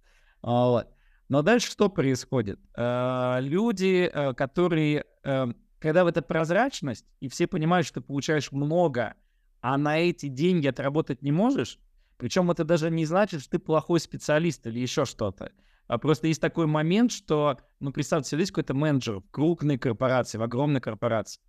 [0.42, 0.88] Вот.
[1.30, 2.60] Но дальше что происходит?
[2.76, 5.48] Э, люди, э, которые, э,
[5.80, 9.16] когда в это прозрачность, и все понимают, что ты получаешь много,
[9.62, 11.80] а на эти деньги отработать не можешь,
[12.18, 15.52] причем это даже не значит, что ты плохой специалист или еще что-то.
[15.88, 20.38] А просто есть такой момент, что, ну, представьте себе, есть какой-то менеджер в крупной корпорации,
[20.38, 21.42] в огромной корпорации,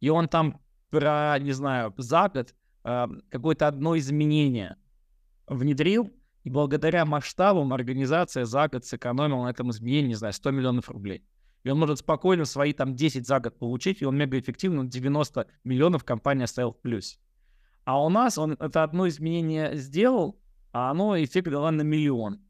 [0.00, 4.76] и он там про, не знаю, за год какое-то одно изменение
[5.46, 6.10] внедрил,
[6.44, 11.24] и благодаря масштабам организация за год сэкономила на этом изменении, не знаю, 100 миллионов рублей.
[11.62, 16.04] И он может спокойно свои там 10 за год получить, и он мегаэффективно 90 миллионов
[16.04, 17.18] компания оставил в плюсе.
[17.84, 20.40] А у нас он это одно изменение сделал,
[20.72, 22.40] а оно эффект дало на миллион.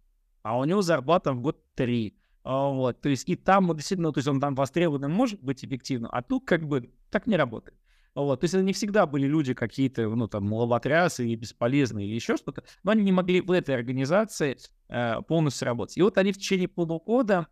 [0.43, 2.17] А у него зарплата в год 3.
[2.45, 6.11] А, вот, то есть и там действительно, то есть он там востребованным может быть эффективным,
[6.13, 7.79] а тут как бы так не работает.
[8.15, 8.41] Вот.
[8.41, 12.37] То есть это не всегда были люди какие-то, ну, там, лоботрясы или бесполезные или еще
[12.37, 15.97] что-то, но они не могли в этой организации э, полностью работать.
[15.97, 17.47] И вот они в течение полугода,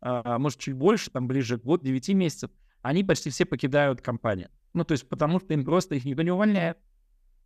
[0.00, 2.50] э, может, чуть больше, там, ближе к год, 9 месяцев,
[2.82, 4.50] они почти все покидают компанию.
[4.72, 6.78] Ну, то есть потому что им просто их никто не увольняет.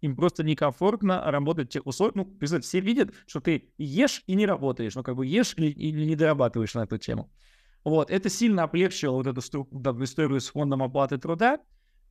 [0.01, 2.15] Им просто некомфортно работать в тех условиях.
[2.15, 4.95] Ну, представьте, все видят, что ты ешь и не работаешь.
[4.95, 7.31] Ну, как бы ешь или, не дорабатываешь на эту тему.
[7.83, 11.59] Вот, это сильно облегчило вот эту историю с фондом оплаты труда,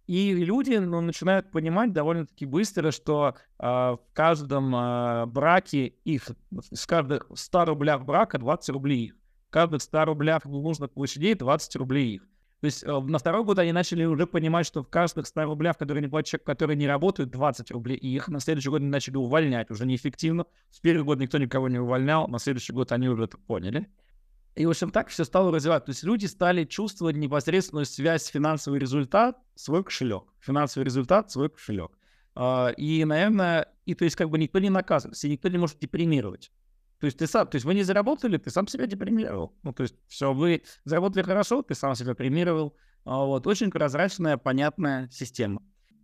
[0.07, 6.29] и люди ну, начинают понимать довольно-таки быстро, что э, в каждом э, браке их,
[6.71, 9.15] с каждых 100 рублях брака 20 рублей их.
[9.49, 12.21] В каждых 100 рублях нужных площадей 20 рублей их.
[12.61, 15.77] То есть э, на второй год они начали уже понимать, что в каждых 100 рублях,
[15.77, 18.29] которые не платят человек, которые не работают, 20 рублей их.
[18.29, 20.45] На следующий год они начали увольнять уже неэффективно.
[20.69, 23.89] В первый год никто никого не увольнял, на следующий год они уже это поняли.
[24.57, 25.85] И, в общем, так все стало развиваться.
[25.85, 30.23] То есть люди стали чувствовать непосредственную связь финансовый результат, свой кошелек.
[30.39, 31.91] Финансовый результат, свой кошелек.
[32.35, 36.51] Uh, и, наверное, и то есть как бы никто не наказывается, никто не может депримировать.
[36.99, 39.55] То есть ты сам, то есть вы не заработали, ты сам себя депримировал.
[39.63, 42.75] Ну, то есть все, вы заработали хорошо, ты сам себя премировал.
[43.05, 45.61] Uh, вот, очень прозрачная, понятная система.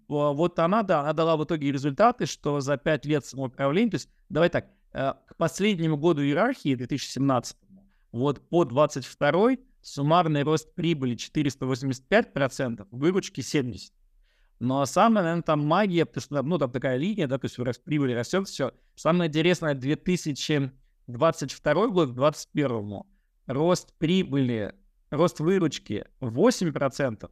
[0.08, 4.10] Вот она, да, она дала в итоге результаты, что за 5 лет самоуправления, то есть
[4.30, 7.58] давай так, э, к последнему году иерархии, 2017,
[8.14, 13.92] вот по 22 суммарный рост прибыли 485%, выручки 70%.
[14.60, 17.80] Но самая, наверное, там магия, потому что, ну, там такая линия, да, то есть раз
[17.80, 18.72] прибыль растет, все.
[18.96, 23.02] Самое интересное, 2022 год к 2021
[23.48, 24.74] рост прибыли,
[25.10, 27.30] рост выручки 8%,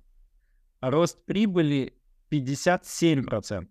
[0.81, 1.93] а рост прибыли
[2.31, 3.65] 57%.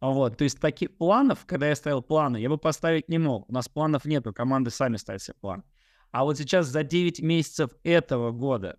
[0.00, 3.48] Вот, то есть таких планов, когда я ставил планы, я бы поставить не мог.
[3.48, 5.64] У нас планов нету, команды сами ставят себе план.
[6.10, 8.78] А вот сейчас за 9 месяцев этого года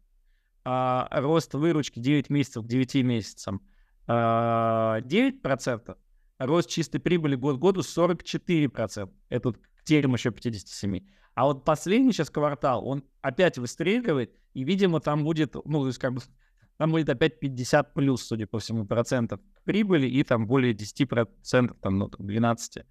[0.63, 3.61] а, рост выручки 9 месяцев к 9 месяцам
[4.07, 5.97] а, 9%,
[6.37, 9.09] а рост чистой прибыли год к году 44%.
[9.29, 11.03] Это к терем еще 57%.
[11.35, 15.99] А вот последний сейчас квартал, он опять выстреливает, и, видимо, там будет, ну, то есть
[15.99, 16.21] как бы
[16.77, 21.77] там будет опять 50 плюс, судя по всему, процентов прибыли и там более 10 процентов,
[21.81, 22.83] там, ну, 12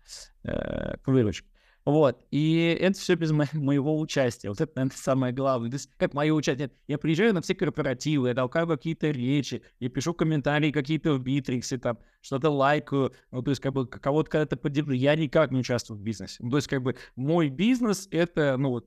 [0.44, 1.48] э, к выручке.
[1.88, 2.22] Вот.
[2.30, 4.50] И это все без мо- моего участия.
[4.50, 5.70] Вот это, наверное, самое главное.
[5.70, 6.70] То есть, как мое участие.
[6.86, 11.78] Я приезжаю на все корпоративы, я толкаю какие-то речи, я пишу комментарии какие-то в Битриксе,
[11.78, 13.14] там, что-то лайкаю.
[13.30, 14.92] Ну, то есть, как бы, кого-то когда-то поддержу.
[14.92, 16.36] Я никак не участвую в бизнесе.
[16.40, 18.86] Ну, то есть, как бы, мой бизнес— это, ну, вот,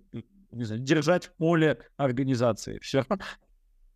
[0.51, 2.77] не знаю, держать в поле организации.
[2.83, 3.03] Все.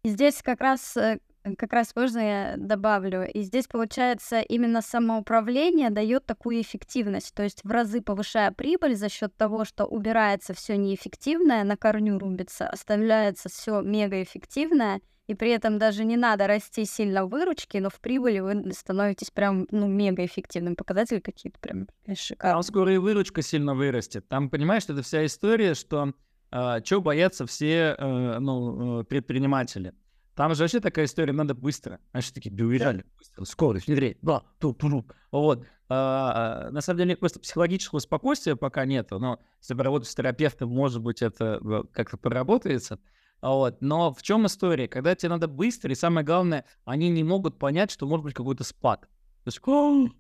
[0.04, 1.20] Здесь как раз э,
[1.58, 3.30] как раз можно я добавлю.
[3.32, 9.10] И здесь, получается, именно самоуправление дает такую эффективность, то есть в разы повышая прибыль за
[9.10, 15.80] счет того, что убирается все неэффективное, на корню рубится, оставляется все мегаэффективное, и при этом
[15.80, 20.76] даже не надо расти сильно в выручке, но в прибыли вы становитесь прям, ну, мегаэффективным.
[20.76, 22.56] Показатели какие-то прям шикарные.
[22.56, 24.28] Там скоро и выручка сильно вырастет.
[24.28, 26.14] Там, понимаешь, это вся история, что
[26.52, 29.94] э, чего боятся все э, ну, предприниматели–
[30.36, 32.00] там же вообще такая история, надо быстро.
[32.12, 35.06] Они же такие, уезжали, быстро, скорость, внедрить, да, ту, ту, ту.
[35.32, 35.66] Вот.
[35.88, 41.02] А, на самом деле, просто психологического спокойствия пока нету, но если работать с терапевтом, может
[41.02, 43.00] быть, это э, как-то проработается.
[43.42, 43.82] Вот.
[43.82, 44.88] Но в чем история?
[44.88, 48.64] Когда тебе надо быстро, и самое главное, они не могут понять, что может быть какой-то
[48.64, 49.08] спад.
[49.46, 49.60] То есть,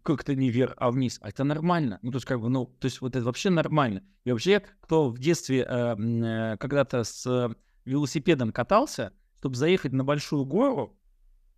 [0.04, 1.18] как-то не вверх, а вниз.
[1.22, 1.98] А это нормально.
[2.04, 4.04] Ну, то есть, как бы, ну, то есть, вот это вообще нормально.
[4.24, 10.46] И вообще, кто в детстве э, э, когда-то с велосипедом катался, чтобы заехать на большую
[10.46, 10.98] гору,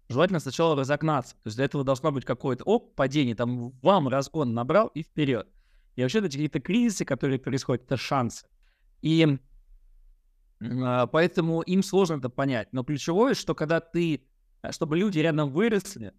[0.09, 1.35] желательно сначала разогнаться.
[1.35, 5.47] То есть для этого должно быть какое-то оп, падение, там вам разгон набрал и вперед.
[5.95, 8.45] И вообще эти какие-то кризисы, которые происходят, это шансы.
[9.01, 9.39] И
[10.59, 12.71] э, поэтому им сложно это понять.
[12.71, 14.23] Но ключевое, что когда ты,
[14.61, 16.13] э, чтобы люди рядом выросли,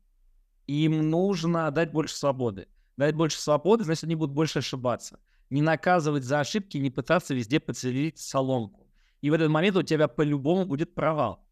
[0.66, 2.66] им нужно дать больше свободы.
[2.96, 5.20] Дать больше свободы, значит, они будут больше ошибаться.
[5.50, 8.88] Не наказывать за ошибки, не пытаться везде подселить соломку.
[9.20, 11.47] И в этот момент у тебя по-любому будет провал.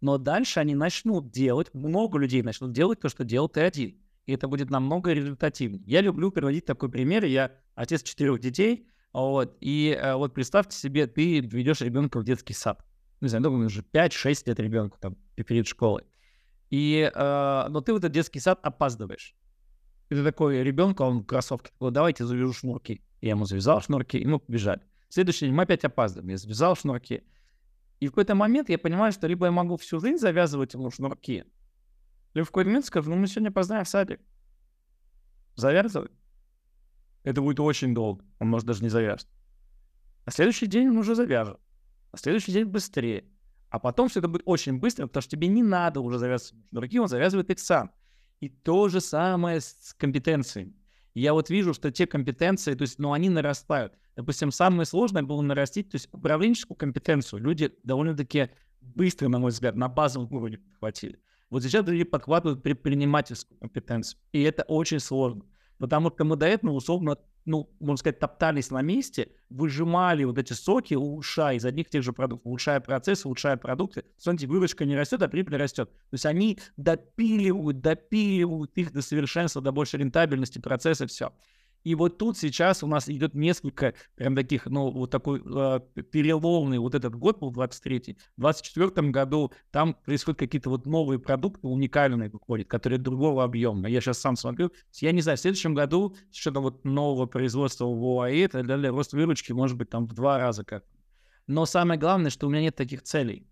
[0.00, 3.96] Но дальше они начнут делать, много людей начнут делать то, что делал ты один.
[4.26, 5.82] И это будет намного результативнее.
[5.86, 7.24] Я люблю приводить такой пример.
[7.24, 8.88] Я отец четырех детей.
[9.12, 12.84] Вот, и э, вот представьте себе, ты ведешь ребенка в детский сад.
[13.22, 16.04] Не знаю, думаю, уже 5-6 лет ребенку там перед школой.
[16.68, 19.34] И, э, но ты в этот детский сад опаздываешь.
[20.10, 23.00] И ты такой ребенка, он в кроссовке, такой, давайте завяжу шнурки.
[23.22, 24.82] Я ему завязал шнурки, и мы побежали.
[25.08, 26.28] Следующий день мы опять опаздываем.
[26.28, 27.22] Я завязал шнурки.
[28.00, 31.44] И в какой-то момент я понимаю, что либо я могу всю жизнь завязывать ему шнурки,
[32.34, 34.20] либо в какой-то момент скажу, ну мы сегодня познаем садик.
[35.54, 36.10] Завязывай.
[37.22, 38.24] Это будет очень долго.
[38.38, 39.26] Он может даже не завяжет.
[40.26, 41.58] На следующий день он уже завяжет.
[42.12, 43.24] На следующий день быстрее.
[43.70, 46.98] А потом все это будет очень быстро, потому что тебе не надо уже завязывать шнурки,
[46.98, 47.90] он завязывает их сам.
[48.40, 50.74] И то же самое с компетенциями.
[51.14, 53.94] я вот вижу, что те компетенции, то есть, ну, они нарастают.
[54.16, 57.42] Допустим, самое сложное было нарастить, то есть управленческую компетенцию.
[57.42, 58.50] Люди довольно-таки
[58.80, 61.20] быстро, на мой взгляд, на базовом уровне подхватили.
[61.50, 64.18] Вот сейчас люди подхватывают предпринимательскую компетенцию.
[64.32, 65.42] И это очень сложно.
[65.78, 70.54] Потому что мы до этого условно, ну, можно сказать, топтались на месте, выжимали вот эти
[70.54, 74.04] соки, улучшая из одних тех же продуктов, улучшая процессы, улучшая продукты.
[74.16, 75.90] Смотрите, выручка не растет, а прибыль растет.
[75.90, 81.32] То есть они допиливают, допиливают их до совершенства, до большей рентабельности процесса, все.
[81.86, 86.80] И вот тут сейчас у нас идет несколько прям таких, ну, вот такой э, переломный
[86.80, 88.18] вот этот год был 23-й.
[88.36, 93.88] В 24 году там происходят какие-то вот новые продукты уникальные выходят, которые другого объема.
[93.88, 94.72] Я сейчас сам смотрю.
[94.94, 99.12] Я не знаю, в следующем году что-то вот нового производства в ОАЭ, это для рост
[99.12, 100.82] выручки может быть там в два раза как.
[101.46, 103.46] Но самое главное, что у меня нет таких целей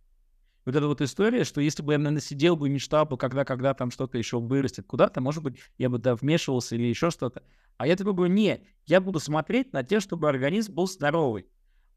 [0.65, 3.45] вот эта вот история, что если бы я, наверное, сидел бы и мечтал бы, когда,
[3.45, 7.43] когда там что-то еще вырастет куда-то, может быть, я бы да, вмешивался или еще что-то.
[7.77, 11.47] А я такой говорю, не, я буду смотреть на те, чтобы организм был здоровый.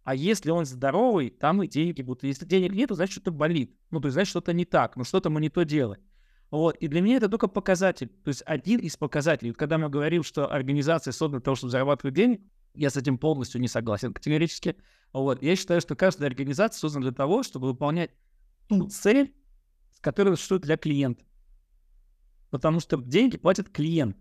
[0.03, 2.23] А если он здоровый, там и деньги будут.
[2.23, 3.75] Если денег нет, то значит, что-то болит.
[3.91, 6.01] Ну, то есть, значит, что-то не так, ну, что-то мы не то делаем.
[6.49, 6.77] Вот.
[6.77, 8.07] И для меня это только показатель.
[8.23, 9.51] То есть один из показателей.
[9.51, 12.41] Вот когда мы говорим, что организация создана для того, чтобы зарабатывать деньги,
[12.73, 14.77] я с этим полностью не согласен категорически.
[15.11, 15.41] Вот.
[15.41, 18.11] Я считаю, что каждая организация создана для того, чтобы выполнять
[18.67, 19.33] ту цель,
[19.93, 21.23] с которой существует для клиента.
[22.49, 24.17] потому что деньги платит клиент.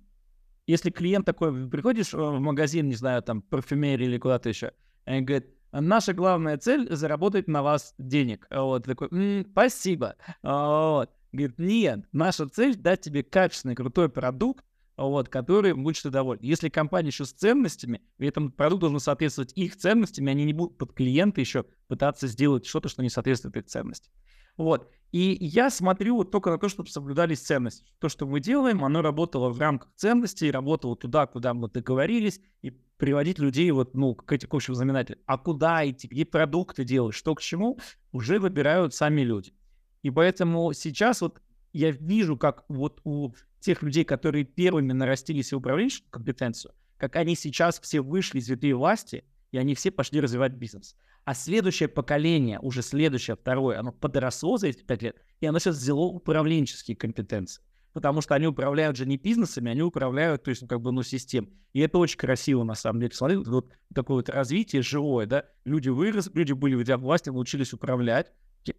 [0.67, 4.73] Если клиент такой, приходишь в магазин, не знаю, там, парфюмерии или куда-то еще,
[5.07, 8.47] и говорит, наша главная цель— заработать на вас денег.
[8.51, 10.17] Вот, такой, м-м, спасибо.
[10.43, 11.11] Вот.
[11.33, 14.65] Говорит, нет, наша цель— дать тебе качественный, крутой продукт,
[14.97, 16.41] вот, который будешь ты доволен.
[16.43, 20.79] Если компания еще с ценностями, и этот продукт должен соответствовать их ценностям, они не будут
[20.79, 24.13] под клиента еще пытаться сделать что-то, что не соответствует их ценностям.
[24.57, 24.91] Вот.
[25.13, 27.87] И я смотрю вот только на то, чтобы соблюдались ценности.
[28.01, 32.71] То, что мы делаем, оно работало в рамках ценностей, работало туда, куда мы договорились, и
[32.99, 35.21] приводить людей вот, ну, к этим общим знаменателям.
[35.27, 37.79] А куда идти, где продукты делать, что к чему,
[38.13, 39.55] уже выбирают сами люди.
[40.03, 41.41] И поэтому сейчас вот
[41.73, 47.37] я вижу, как вот у тех людей, которые первыми нарастили себе управленческую компетенцию, как они
[47.37, 50.97] сейчас все вышли из ветви власти, и они все пошли развивать бизнес.
[51.27, 55.77] А следующее поколение, уже следующее, второе, оно подросло за эти пять лет, и оно сейчас
[55.77, 57.65] взяло управленческие компетенции.
[57.93, 61.03] Потому что они управляют же не бизнесами, они управляют, то есть, ну, как бы, ну,
[61.03, 61.51] систем.
[61.73, 63.13] И это очень красиво, на самом деле.
[63.13, 65.47] Смотри, вот такое вот развитие живое, да.
[65.65, 68.31] Люди выросли, люди были в власти, научились управлять.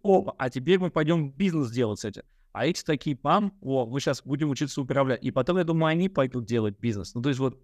[0.02, 2.22] О, а теперь мы пойдем бизнес делать с этим.
[2.52, 5.22] А эти такие, пам, о, мы сейчас будем учиться управлять.
[5.22, 7.14] И потом, я думаю, они пойдут делать бизнес.
[7.14, 7.60] Ну, то есть вот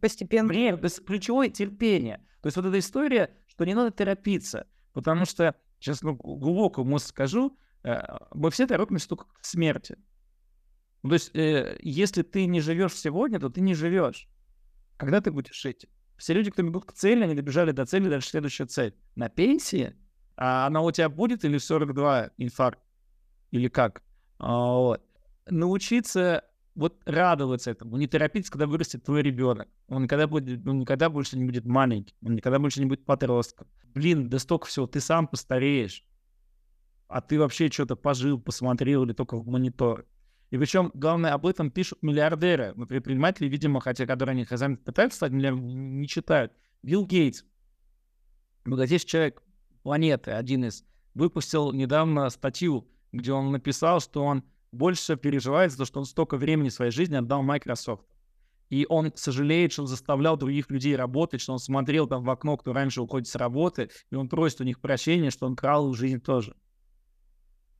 [0.00, 0.48] Постепенно.
[0.48, 2.20] Время, ключевое терпение.
[2.42, 7.58] То есть вот эта история, что не надо торопиться, потому что, сейчас глубоко мозг скажу,
[7.84, 8.02] э,
[8.34, 9.96] мы все торопимся только к смерти.
[11.02, 14.28] Ну, то есть, э, если ты не живешь сегодня, то ты не живешь.
[14.98, 15.86] Когда ты будешь жить?
[16.18, 18.94] Все люди, кто бегут к цели, они добежали до цели, дальше следующая цель.
[19.14, 19.96] На пенсии?
[20.36, 22.82] А она у тебя будет или 42 инфаркт?
[23.52, 24.02] Или как?
[24.38, 25.02] А, вот.
[25.46, 26.44] Научиться
[26.76, 29.68] вот радоваться этому, не торопиться, когда вырастет твой ребенок.
[29.88, 33.66] Он никогда, будет, он никогда больше не будет маленьким, он никогда больше не будет подростком.
[33.94, 36.04] Блин, да столько всего, ты сам постареешь.
[37.08, 40.06] А ты вообще что-то пожил, посмотрел или только в монитор.
[40.50, 42.72] И причем, главное, об этом пишут миллиардеры.
[42.76, 46.52] Мы предприниматели, видимо, хотя которые они хозяин пытаются стать миллиардером, не читают.
[46.82, 47.42] Билл Гейтс,
[48.64, 49.42] богатейший человек
[49.82, 54.44] планеты, один из, выпустил недавно статью, где он написал, что он
[54.76, 58.04] больше переживает за то, что он столько времени своей жизни отдал Microsoft.
[58.68, 62.56] И он сожалеет, что он заставлял других людей работать, что он смотрел там в окно,
[62.56, 65.96] кто раньше уходит с работы, и он просит у них прощения, что он крал их
[65.96, 66.56] жизнь тоже.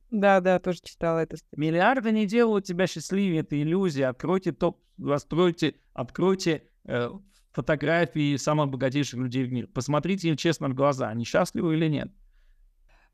[0.09, 1.35] Да, да, тоже читала это.
[1.55, 4.07] Миллиарды не делают тебя счастливее, это иллюзия.
[4.07, 7.09] Откройте топ, расстройте, откройте э,
[7.51, 9.67] фотографии самых богатейших людей в мире.
[9.67, 12.09] Посмотрите им честно в глаза, они счастливы или нет.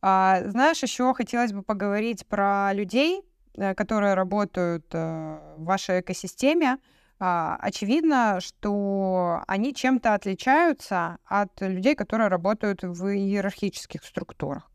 [0.02, 3.22] А, знаешь, еще хотелось бы поговорить про людей,
[3.56, 6.78] которые работают э, в вашей экосистеме,
[7.20, 14.70] а, очевидно, что они чем-то отличаются от людей, которые работают в иерархических структурах.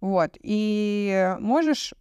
[0.00, 0.36] Вот.
[0.40, 1.92] И можешь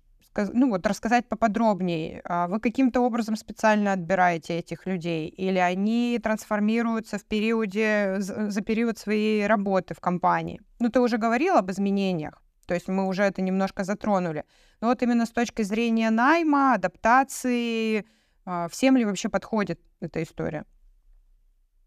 [0.53, 7.17] ну, вот, рассказать поподробнее, а вы каким-то образом специально отбираете этих людей, или они трансформируются
[7.17, 10.61] в периоде, за период своей работы в компании?
[10.79, 14.45] Ну, ты уже говорил об изменениях, то есть мы уже это немножко затронули.
[14.79, 18.05] Но вот именно с точки зрения найма, адаптации,
[18.45, 20.65] а, всем ли вообще подходит эта история?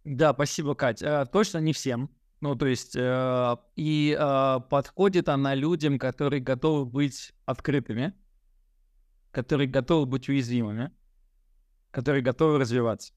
[0.03, 1.01] Да, спасибо, Кать.
[1.01, 2.11] Э, точно не всем.
[2.41, 8.13] Ну, то есть, э, и э, подходит она людям, которые готовы быть открытыми,
[9.31, 10.91] которые готовы быть уязвимыми,
[11.93, 13.13] которые готовы развиваться.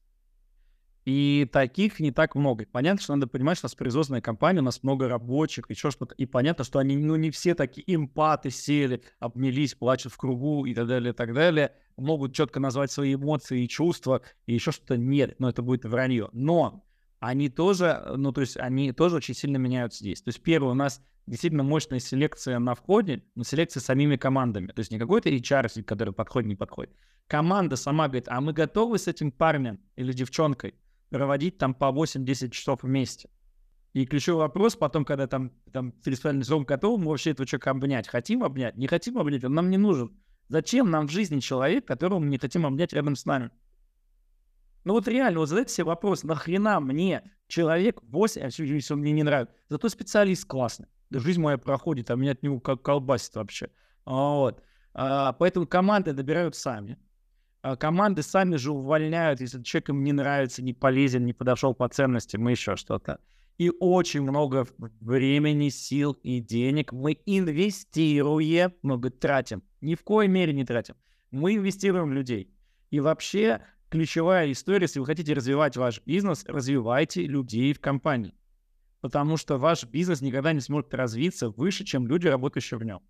[1.06, 2.66] И таких не так много.
[2.70, 6.16] Понятно, что надо понимать, что у нас производственная компания, у нас много рабочих, еще что-то.
[6.16, 10.74] И понятно, что они, ну, не все такие эмпаты сели, обнялись, плачут в кругу и
[10.74, 11.72] так далее, и так далее.
[11.96, 16.28] Могут четко назвать свои эмоции и чувства, и еще что-то нет, но это будет вранье.
[16.32, 16.84] Но
[17.20, 20.22] они тоже, ну, то есть они тоже очень сильно меняются здесь.
[20.22, 24.72] То есть первое, у нас действительно мощная селекция на входе, но селекция самими командами.
[24.72, 26.96] То есть не какой-то HR, который подходит, не подходит.
[27.28, 30.74] Команда сама говорит, а мы готовы с этим парнем или девчонкой
[31.10, 33.28] проводить там по 8-10 часов вместе.
[33.92, 38.08] И ключевой вопрос потом, когда там, там переспальный срок готов, мы вообще этого человека обнять.
[38.08, 38.76] Хотим обнять?
[38.76, 39.44] Не хотим обнять?
[39.44, 40.14] Он нам не нужен.
[40.48, 43.50] Зачем нам в жизни человек, которого мы не хотим обнять рядом с нами?
[44.84, 49.12] Ну вот реально, вот задайте себе вопрос, нахрена мне человек 8, а если он мне
[49.12, 50.86] не нравится, зато специалист классный.
[51.10, 53.70] Да жизнь моя проходит, а меня от него как колбасит вообще.
[54.04, 54.62] Вот.
[54.92, 56.98] А, поэтому команды добирают сами.
[57.66, 61.88] А, команды сами же увольняют, если человек им не нравится, не полезен, не подошел по
[61.88, 63.18] ценностям, еще что-то.
[63.58, 69.64] И очень много времени, сил и денег мы инвестируем, много тратим.
[69.80, 70.94] Ни в коей мере не тратим.
[71.32, 72.54] Мы инвестируем в людей.
[72.90, 78.36] И вообще ключевая история, если вы хотите развивать ваш бизнес, развивайте людей в компании.
[79.00, 83.02] Потому что ваш бизнес никогда не сможет развиться выше, чем люди, работающие в нем.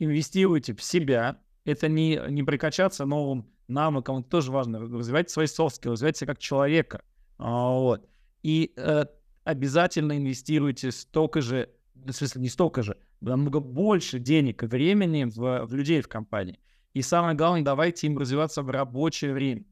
[0.00, 4.80] Инвестируйте в себя, Это не, не прикачаться новым навыкам, это тоже важно.
[4.80, 7.02] Развивать свои софт развивать себя как человека.
[7.38, 8.08] А, вот.
[8.42, 9.04] И э,
[9.44, 15.66] обязательно инвестируйте столько же, в смысле не столько же, намного больше денег и времени в,
[15.66, 16.58] в людей в компании.
[16.94, 19.64] И самое главное, давайте им развиваться в рабочее время.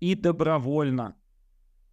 [0.00, 1.16] И добровольно.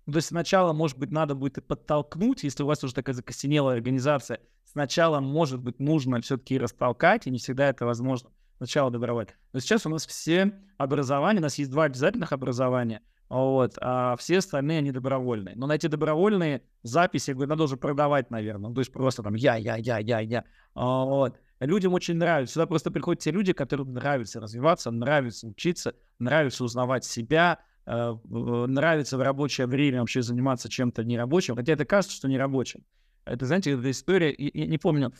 [0.05, 4.39] То есть сначала, может быть, надо будет подтолкнуть, если у вас уже такая закостенелая организация,
[4.63, 8.29] сначала, может быть, нужно все-таки растолкать, и не всегда это возможно.
[8.57, 9.31] Сначала добровольно.
[9.53, 14.37] Но сейчас у нас все образования, у нас есть два обязательных образования, вот, а все
[14.37, 15.55] остальные, они добровольные.
[15.55, 18.69] Но на эти добровольные записи, говорю, надо уже продавать, наверное.
[18.69, 20.45] Ну, то есть просто там я, я, я, я, я.
[20.75, 21.37] А, вот.
[21.59, 22.53] Людям очень нравится.
[22.53, 29.17] Сюда просто приходят те люди, которым нравится развиваться, нравится учиться, нравится узнавать себя, э, нравится
[29.17, 32.83] в рабочее время вообще заниматься чем-то нерабочим, хотя это кажется, что нерабочим.
[33.27, 35.13] Это, знаете, эта история, я не помню,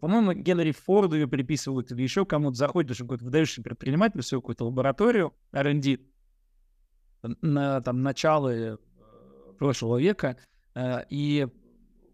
[0.00, 4.42] по-моему, Генри Форду ее приписывают или еще кому-то заходит, даже какой-то выдающий предприниматель в свою
[4.42, 6.00] какую-то лабораторию R&D,
[7.22, 8.76] на там начало э,
[9.58, 10.36] прошлого века,
[10.74, 11.46] э, и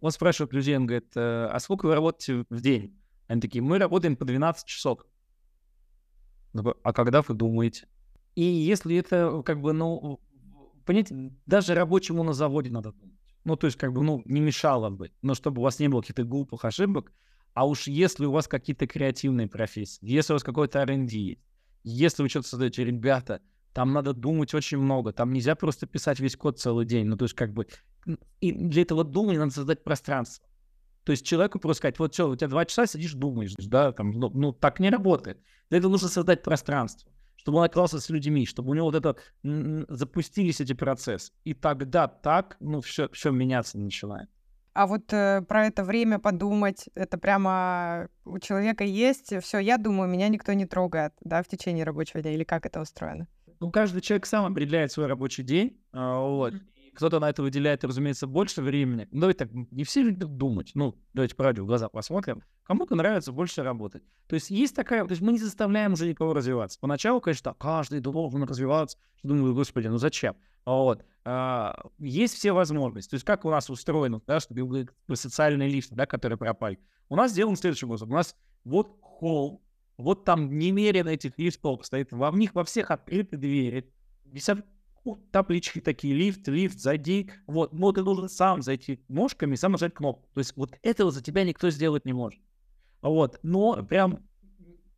[0.00, 2.98] он спрашивает людей, он говорит, а сколько вы работаете в день?
[3.28, 5.06] Они такие, мы работаем по 12 часов.
[6.82, 7.86] А когда вы думаете?
[8.34, 10.20] И если это как бы, ну,
[10.84, 13.21] понимаете, даже рабочему на заводе надо думать.
[13.45, 16.01] Ну, то есть, как бы, ну, не мешало бы, но чтобы у вас не было
[16.01, 17.12] каких-то глупых ошибок.
[17.55, 21.38] А уж если у вас какие-то креативные профессии, если у вас какой-то R&D
[21.84, 23.40] если вы что-то создаете, ребята,
[23.72, 27.07] там надо думать очень много, там нельзя просто писать весь код целый день.
[27.07, 27.66] Ну, то есть, как бы,
[28.40, 30.47] и для этого думания надо создать пространство.
[31.05, 34.12] То есть человеку просто сказать, вот что, у тебя два часа сидишь, думаешь, да, там,
[34.12, 35.40] ну, ну так не работает.
[35.68, 37.11] Для этого нужно создать пространство,
[37.43, 39.16] чтобы он оказался с людьми, чтобы у него вот это,
[39.88, 41.32] запустились эти процессы.
[41.43, 44.30] И тогда так, ну, все, все меняться начинает.
[44.74, 49.34] А вот э, про это время подумать, это прямо у человека есть.
[49.43, 52.80] Все, я думаю, меня никто не трогает, да, в течение рабочего дня, или как это
[52.80, 53.26] устроено?
[53.61, 56.55] Ну, каждый человек сам определяет свой рабочий день, а, вот.
[56.95, 59.09] Кто-то на это выделяет, разумеется, больше времени.
[59.11, 60.72] Ну, давайте так, не все любят думать.
[60.74, 62.43] Ну, давайте правде в глаза посмотрим.
[62.64, 64.03] Кому-то нравится больше работать.
[64.26, 65.05] То есть есть такая...
[65.05, 66.78] То есть мы не заставляем уже никого развиваться.
[66.80, 68.99] Поначалу, конечно, каждый должен развиваться.
[69.22, 70.36] Думаю, господи, ну зачем?
[70.66, 71.05] Вот.
[71.24, 73.11] А, есть все возможности.
[73.11, 76.78] То есть как у нас устроено, да, чтобы социальные лифты, да, которые пропали.
[77.09, 78.11] У нас сделан следующим образом.
[78.11, 79.62] У нас вот холл,
[79.97, 83.93] вот там немерено этих лифтов стоит, во в них во всех открыты двери,
[84.24, 84.64] висят
[85.30, 90.28] таблички такие, лифт, лифт, зайди, вот, но ты должен сам зайти ножками, сам нажать кнопку.
[90.34, 92.40] То есть вот этого за тебя никто сделать не может.
[93.00, 94.20] Вот, но прям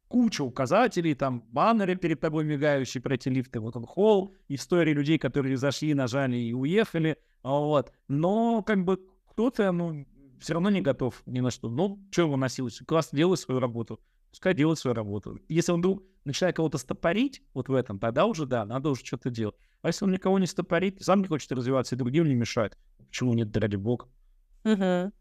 [0.08, 5.18] куча указателей, там баннеры перед тобой мигающие про эти лифты, вот он холл, истории людей,
[5.18, 7.92] которые зашли, нажали и уехали, вот.
[8.08, 9.00] Но как бы
[9.30, 10.06] кто-то, ну,
[10.40, 11.68] все равно не готов ни на что.
[11.68, 12.80] Ну, что его носилось?
[12.86, 14.00] Классно делай свою работу
[14.34, 15.38] пускай делает свою работу.
[15.48, 19.30] Если он вдруг начинает кого-то стопорить вот в этом, тогда уже да, надо уже что-то
[19.30, 19.54] делать.
[19.80, 23.32] А если он никого не стопорит, сам не хочет развиваться, и другим не мешает, почему
[23.34, 24.08] нет, ради бога?
[24.64, 25.12] Угу.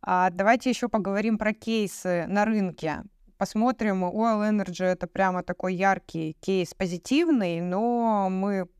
[0.00, 3.02] А давайте еще поговорим про кейсы на рынке.
[3.36, 8.70] Посмотрим, Oil Energy это прямо такой яркий кейс, позитивный, но мы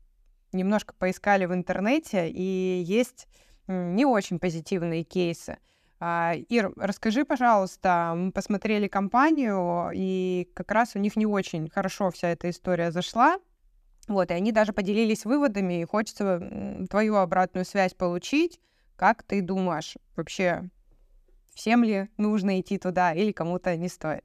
[0.53, 3.27] немножко поискали в интернете, и есть
[3.67, 5.59] не очень позитивные кейсы.
[5.99, 12.11] А, Ир, расскажи, пожалуйста, мы посмотрели компанию, и как раз у них не очень хорошо
[12.11, 13.39] вся эта история зашла.
[14.07, 18.59] Вот, и они даже поделились выводами, и хочется твою обратную связь получить.
[18.97, 20.69] Как ты думаешь, вообще
[21.53, 24.23] всем ли нужно идти туда или кому-то не стоит?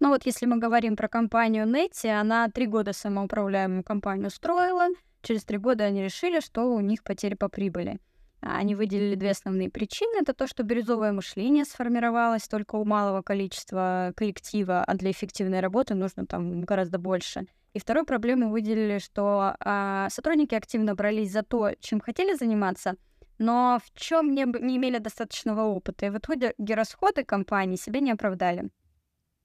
[0.00, 4.88] Ну вот если мы говорим про компанию Netty, она три года самоуправляемую компанию строила.
[5.22, 7.98] Через три года они решили, что у них потери по прибыли.
[8.46, 10.20] Они выделили две основные причины.
[10.20, 15.94] Это то, что бирюзовое мышление сформировалось только у малого количества коллектива, а для эффективной работы
[15.94, 17.46] нужно там гораздо больше.
[17.72, 22.96] И второй проблему выделили, что а, сотрудники активно брались за то, чем хотели заниматься,
[23.38, 26.06] но в чем не, не имели достаточного опыта.
[26.06, 28.68] И в итоге расходы компании себе не оправдали.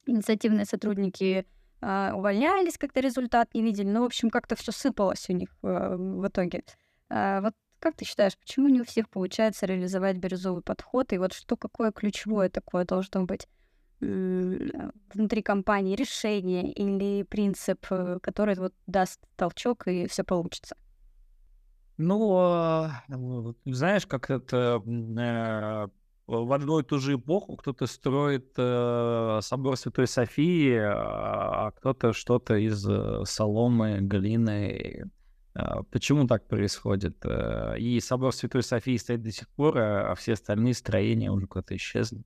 [0.07, 1.47] Инициативные сотрудники
[1.81, 3.87] а, увольнялись, когда результат не видели.
[3.87, 6.63] Ну, в общем, как-то все сыпалось у них а, в итоге.
[7.09, 11.13] А, вот как ты считаешь, почему не у всех получается реализовать бирюзовый подход?
[11.13, 13.47] И вот что какое ключевое такое должно быть
[14.01, 20.77] внутри компании решение или принцип, э, который вот даст толчок и все получится?
[21.97, 23.03] Ну, а,
[23.65, 25.87] знаешь, как это э,
[26.27, 32.13] в одну и ту же эпоху кто-то строит э, собор Святой Софии, а, а кто-то
[32.13, 35.18] что-то из э, соломы, глины а,
[35.91, 37.17] почему так происходит?
[37.23, 41.75] Э, и собор Святой Софии стоит до сих пор, а все остальные строения уже куда-то
[41.75, 42.23] исчезли.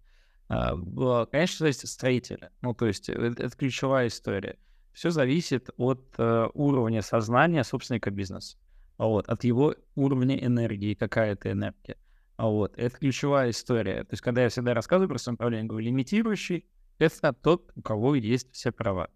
[0.49, 2.49] А, конечно, есть строители.
[2.61, 4.57] Ну, то есть это, это ключевая история.
[4.91, 8.57] Все зависит от э, уровня сознания собственника бизнеса.
[8.97, 11.97] Вот, от его уровня энергии, какая это энергия.
[12.37, 14.03] Вот, это ключевая история.
[14.03, 16.65] То есть, когда я всегда рассказываю про самоуправление, говорю, лимитирующий—
[16.99, 19.09] это тот, у кого есть все права.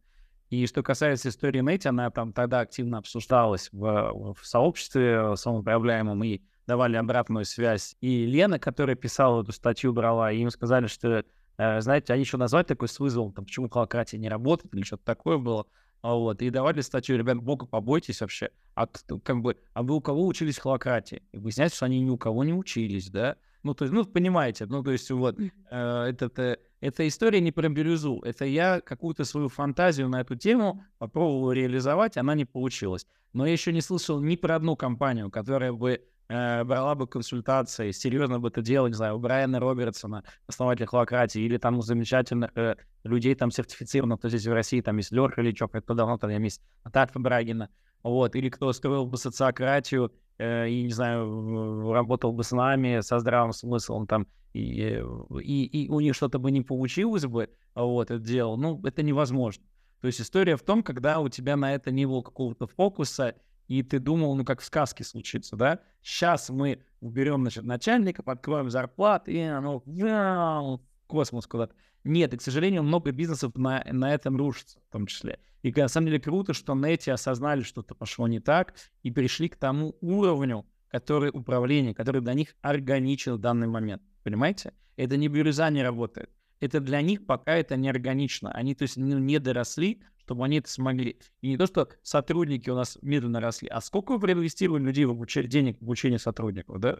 [0.49, 6.41] И что касается истории Нэти, она там тогда активно обсуждалась в, в сообществе самоуправляемом, и
[6.67, 7.95] давали обратную связь.
[8.01, 11.23] И Лена, которая писала эту статью, брала, и им сказали, что,
[11.57, 15.05] э, знаете, они еще назвали такой с вызовом, там, почему холократия не работает, или что-то
[15.05, 15.65] такое было.
[16.01, 18.51] А вот, и давали статью, ребят, бога побойтесь вообще.
[18.75, 21.23] А как бы, а вы у кого учились холократии?
[21.31, 23.37] И выясняется, что они ни у кого не учились, да?
[23.63, 27.51] Ну, то есть, ну, понимаете, ну, то есть, вот, э, это, это, эта история не
[27.51, 33.05] про бирюзу, это я какую-то свою фантазию на эту тему попробовал реализовать, она не получилась.
[33.33, 37.91] Но я еще не слышал ни про одну компанию, которая бы э, брала бы консультации,
[37.91, 42.51] серьезно бы это делала, не знаю, у Брайана Робертсона, основателя холократии, или там у замечательных
[42.55, 46.29] э, людей там сертифицированных, кто здесь в России, там есть Лёрка Ильичев, это давно там
[46.29, 47.69] есть Наталья Брагина,
[48.03, 53.19] вот, или кто строил бы социократию, э, и, не знаю, работал бы с нами со
[53.19, 55.01] здравым смыслом там, и,
[55.41, 59.63] и, и у них что-то бы не получилось бы, вот, это дело, ну, это невозможно.
[60.01, 63.35] То есть история в том, когда у тебя на это не было какого-то фокуса,
[63.67, 65.79] и ты думал, ну, как в сказке случится, да?
[66.01, 71.75] Сейчас мы уберем, значит, начальника, подкроем зарплат, и оно в космос куда-то.
[72.03, 75.39] Нет, и, к сожалению, много бизнесов на, на этом рушится, в том числе.
[75.67, 79.49] И на самом деле круто, что эти осознали, что что-то пошло не так, и перешли
[79.49, 84.01] к тому уровню, который управление, который для них органичен в данный момент.
[84.23, 84.73] Понимаете?
[84.95, 86.29] Это не бирюза не работает.
[86.59, 88.51] Это для них пока это не органично.
[88.51, 91.19] Они, то есть, не доросли, чтобы они это смогли.
[91.41, 95.11] И не то, что сотрудники у нас медленно росли, а сколько вы проинвестировали людей в
[95.11, 96.99] обучение, денег в обучение сотрудников, да?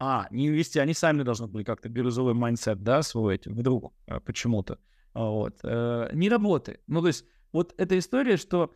[0.00, 4.78] А, не инвести, они сами должны были как-то бирюзовый mindset, да, свой вдруг а, почему-то.
[5.14, 5.58] А, вот.
[5.62, 6.80] Э, не работает.
[6.86, 8.74] Ну, то есть, вот эта история, что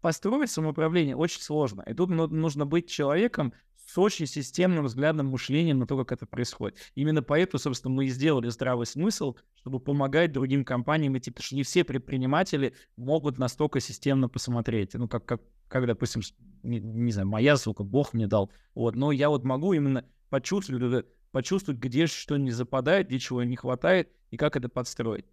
[0.00, 1.82] построить самоуправление очень сложно.
[1.82, 3.52] И тут нужно быть человеком
[3.88, 6.76] с очень системным взглядом, мышлением на то, как это происходит.
[6.94, 11.56] Именно поэтому, собственно, мы и сделали здравый смысл, чтобы помогать другим компаниям идти, потому что
[11.56, 14.92] не все предприниматели могут настолько системно посмотреть.
[14.92, 16.20] Ну, как, как, как допустим,
[16.62, 18.52] не, не знаю, моя ссылка, Бог мне дал.
[18.74, 23.56] Вот, но я вот могу именно почувствовать, почувствовать, где что не западает, где чего не
[23.56, 25.24] хватает, и как это подстроить.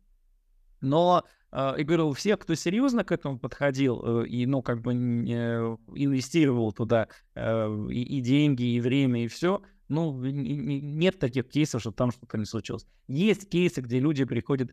[0.81, 4.93] Но э, я говорю, все, кто серьезно к этому подходил э, и, ну, как бы
[4.93, 11.91] инвестировал туда э, и, и деньги, и время, и все, ну, нет таких кейсов, что
[11.91, 12.87] там что-то не случилось.
[13.07, 14.71] Есть кейсы, где люди приходят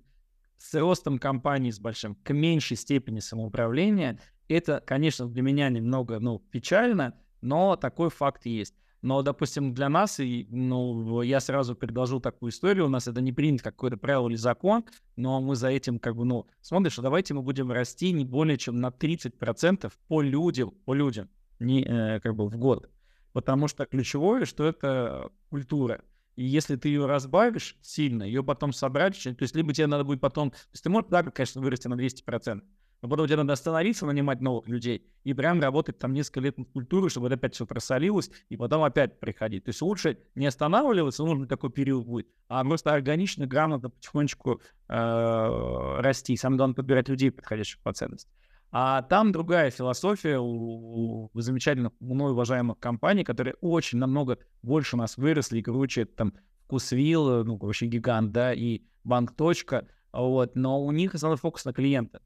[0.56, 4.20] с ростом компании с большим к меньшей степени самоуправления.
[4.48, 8.74] Это, конечно, для меня немного, ну, печально, но такой факт есть.
[9.02, 13.32] Но, допустим, для нас, и, ну, я сразу предложил такую историю, у нас это не
[13.32, 14.84] принято как какое-то правило или закон,
[15.16, 18.56] но мы за этим как бы, ну, смотришь, что давайте мы будем расти не более
[18.56, 21.28] чем на 30% по людям, по людям,
[21.58, 22.88] не э, как бы в год.
[23.32, 26.04] Потому что ключевое, что это культура.
[26.36, 30.20] И если ты ее разбавишь сильно, ее потом собрать, то есть либо тебе надо будет
[30.20, 30.50] потом...
[30.52, 32.62] То есть ты можешь, да, конечно, вырасти на 200%,
[33.02, 36.70] но потом тебе надо остановиться, нанимать новых людей и прям работать там несколько лет над
[36.70, 39.64] культурой, чтобы это опять все просолилось, и потом опять приходить.
[39.64, 46.00] То есть лучше не останавливаться, нужно такой период будет, а просто органично, грамотно, потихонечку э,
[46.00, 46.36] расти.
[46.36, 48.30] Самое главное, подбирать людей, подходящих по ценности.
[48.70, 55.18] А там другая философия у, у замечательных, мной уважаемых компаний, которые очень намного больше нас
[55.18, 56.32] выросли и круче, там,
[56.64, 59.32] Вкусвилл, ну, вообще гигант, да, и Банк.
[59.36, 62.22] Точка, вот, но у них основной фокус на клиента.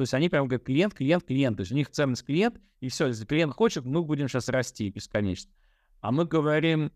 [0.00, 1.58] То есть они прям говорят клиент, клиент, клиент.
[1.58, 4.88] То есть у них ценность клиент, и все, если клиент хочет, мы будем сейчас расти
[4.88, 5.52] бесконечно.
[6.00, 6.90] А мы говорим,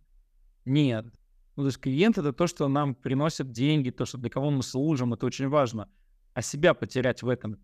[0.64, 1.04] нет.
[1.54, 4.62] Ну, то есть клиент— это то, что нам приносит деньги, то, что для кого мы
[4.62, 5.90] служим, это очень важно.
[6.32, 7.58] А себя потерять в этом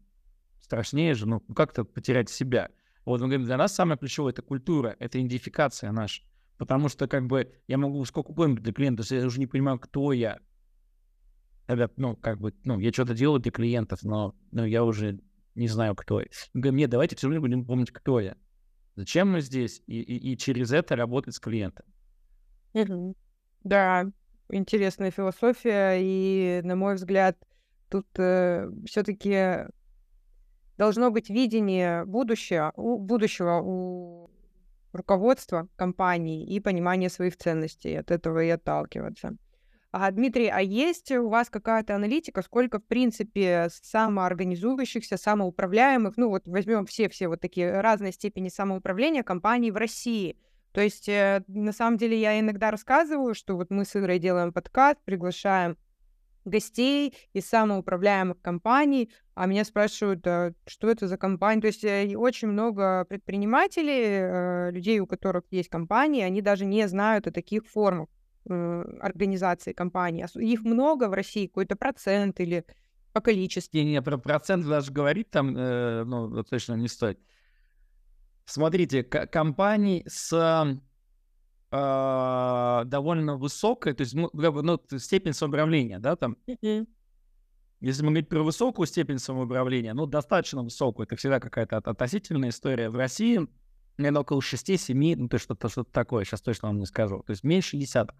[0.60, 2.68] страшнее же, ну, как-то потерять себя.
[3.06, 6.22] Вот мы говорим, для нас самое ключевое— это культура, это идентификация наша.
[6.58, 10.12] Потому что, как бы, я могу сколько угодно для клиента, я уже не понимаю, кто
[10.12, 10.38] я.
[11.64, 15.20] Тогда, ну, как бы, ну, я что-то делаю для клиентов, но ну, я уже
[15.60, 16.26] не знаю, кто я.
[16.54, 18.36] Говорим, нет, давайте все время будем помнить, кто я.
[18.96, 19.82] Зачем мы здесь?
[19.86, 21.86] И, и, и через это работать с клиентом.
[23.62, 24.06] Да,
[24.48, 27.36] интересная философия, и, на мой взгляд,
[27.90, 29.66] тут э, все-таки
[30.78, 34.30] должно быть видение будущего, у, будущего у
[34.92, 39.36] руководства компании и понимание своих ценностей, от этого и отталкиваться.
[39.92, 46.46] А, Дмитрий, а есть у вас какая-то аналитика, сколько, в принципе, самоорганизующихся, самоуправляемых, ну вот
[46.46, 50.36] возьмем все-все вот такие разные степени самоуправления компаний в России?
[50.70, 54.52] То есть, э, на самом деле, я иногда рассказываю, что вот мы с Идрой делаем
[54.52, 55.76] подкаст, приглашаем
[56.44, 61.62] гостей из самоуправляемых компаний, а меня спрашивают, а что это за компания.
[61.62, 66.86] То есть э, очень много предпринимателей, э, людей, у которых есть компании, они даже не
[66.86, 68.08] знают о таких формах
[68.50, 70.26] организации компании.
[70.38, 72.64] Их много в России, какой-то процент или
[73.12, 73.76] по количеству.
[73.76, 77.18] Не, не, про процент даже говорить там, э, ну, точно не стоит.
[78.44, 80.80] Смотрите, компаний с
[81.70, 86.36] э, довольно высокой, то есть ну, ну, степень самоуправления, да, там.
[87.80, 92.90] Если мы говорим про высокую степень самоуправления, ну, достаточно высокую, это всегда какая-то относительная история.
[92.90, 93.48] В России,
[93.96, 97.22] наверное, около 6-7, ну, то есть что-то что такое, сейчас точно вам не скажу.
[97.22, 98.16] То есть меньше десяток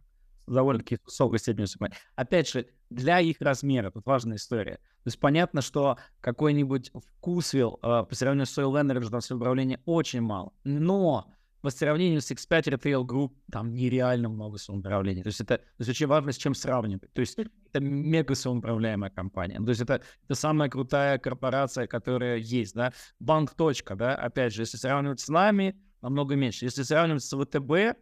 [0.54, 2.02] довольно-таки высокой степенью самоуправления.
[2.16, 4.76] Опять же, для их размера, тут важная история.
[4.76, 10.20] То есть понятно, что какой-нибудь вкусвилл э, по сравнению с Soil Energy там самоуправления очень
[10.20, 10.52] мало.
[10.64, 11.32] Но
[11.62, 15.22] по сравнению с X5 Retail Group там нереально много самоуправления.
[15.22, 17.12] То есть это то есть очень важно, с чем сравнивать.
[17.12, 19.58] То есть это мега самоуправляемая компания.
[19.58, 22.74] То есть это, это самая крутая корпорация, которая есть.
[22.74, 22.92] Да?
[23.18, 23.54] Банк.
[23.54, 24.14] Точка, да?
[24.14, 26.64] Опять же, если сравнивать с нами, намного меньше.
[26.64, 27.98] Если сравнивать с ВТБ,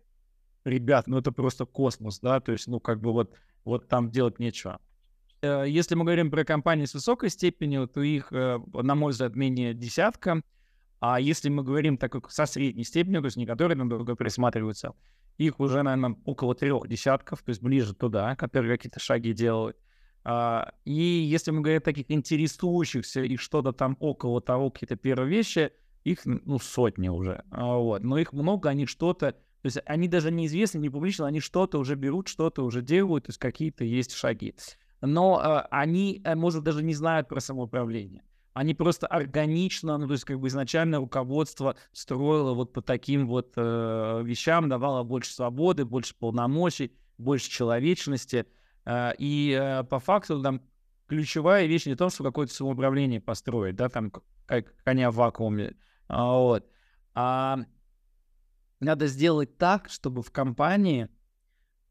[0.65, 3.35] ребят, ну это просто космос, да, то есть, ну как бы вот,
[3.65, 4.81] вот там делать нечего.
[5.43, 9.37] Э, если мы говорим про компании с высокой степенью, то их, э, на мой взгляд,
[9.37, 10.43] менее десятка.
[11.01, 14.05] А если мы говорим так как со средней степенью, то есть не которые на друг
[14.05, 14.95] друга присматриваются,
[15.37, 19.77] их уже, наверное, около трех десятков, то есть ближе туда, которые какие-то шаги делают.
[20.25, 25.31] А, и если мы говорим о таких интересующихся и что-то там около того, какие-то первые
[25.31, 25.71] вещи,
[26.03, 27.45] их, ну, сотни уже.
[27.51, 28.03] А, вот.
[28.03, 31.95] Но их много, они что-то то есть они даже неизвестны, не публично, они что-то уже
[31.95, 34.55] берут, что-то уже делают, то есть какие-то есть шаги.
[35.01, 38.23] Но э, они, может, даже не знают про самоуправление.
[38.59, 43.53] Они просто органично, ну, то есть как бы изначально руководство строило вот по таким вот
[43.57, 48.47] э, вещам, давало больше свободы, больше полномочий, больше человечности.
[48.85, 50.63] Э, и э, по факту там
[51.07, 54.13] ключевая вещь не в том, что какое-то самоуправление построить, да, там
[54.47, 55.77] как коня в вакууме,
[56.09, 56.67] а, вот,
[57.15, 57.61] а
[58.81, 61.09] надо сделать так, чтобы в компании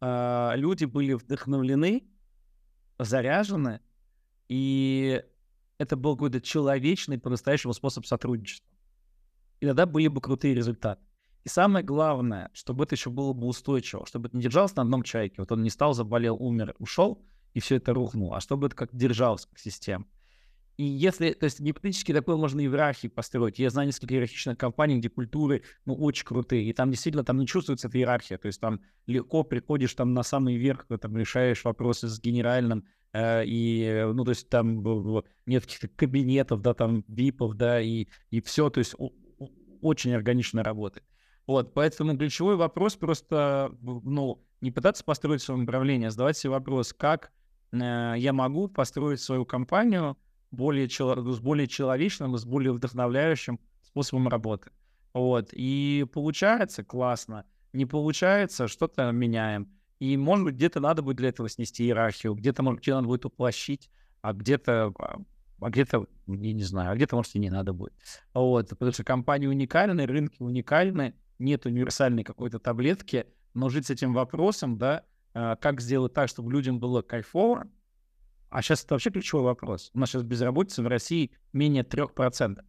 [0.01, 2.07] э, люди были вдохновлены,
[2.99, 3.81] заряжены,
[4.49, 5.23] и
[5.77, 8.67] это был какой-то человечный, по-настоящему способ сотрудничества.
[9.59, 11.01] И тогда были бы крутые результаты.
[11.43, 15.03] И самое главное, чтобы это еще было бы устойчиво, чтобы это не держалось на одном
[15.03, 15.35] человеке.
[15.37, 17.23] Вот он не стал, заболел, умер, ушел,
[17.53, 20.05] и все это рухнуло, а чтобы это как держалось как система.
[20.77, 23.57] И если, то есть гипотетически такое можно иерархии построить.
[23.57, 27.47] Я знаю несколько иерархичных компаний, где культуры, ну, очень крутые, и там действительно там не
[27.47, 32.07] чувствуется эта иерархия, то есть там легко приходишь там на самый верх, там решаешь вопросы
[32.07, 34.83] с генеральным, э, и, ну, то есть там
[35.47, 38.93] нет каких-то кабинетов, да, там випов, да, и, и все, то есть
[39.81, 41.07] очень органично работает.
[41.47, 46.93] Вот, поэтому ключевой вопрос просто, ну, не пытаться построить свое управление, а задавать себе вопрос,
[46.93, 47.31] как
[47.71, 50.17] э, я могу построить свою компанию,
[50.51, 54.71] более, с более человечным, с более вдохновляющим способом работы.
[55.13, 55.49] Вот.
[55.51, 57.45] И получается классно.
[57.73, 59.71] Не получается, что-то меняем.
[59.99, 63.25] И, может быть, где-то надо будет для этого снести иерархию, где-то, может быть, надо будет
[63.25, 63.89] уплощить,
[64.21, 65.17] а где-то, а,
[65.59, 67.93] а где-то, я не знаю, а где-то, может, и не надо будет.
[68.33, 68.69] Вот.
[68.69, 74.77] Потому что компании уникальны, рынки уникальны, нет универсальной какой-то таблетки, но жить с этим вопросом,
[74.77, 77.67] да, а, как сделать так, чтобы людям было кайфово,
[78.49, 79.91] а сейчас это вообще ключевой вопрос.
[79.93, 82.59] У нас сейчас безработица в России менее 3%.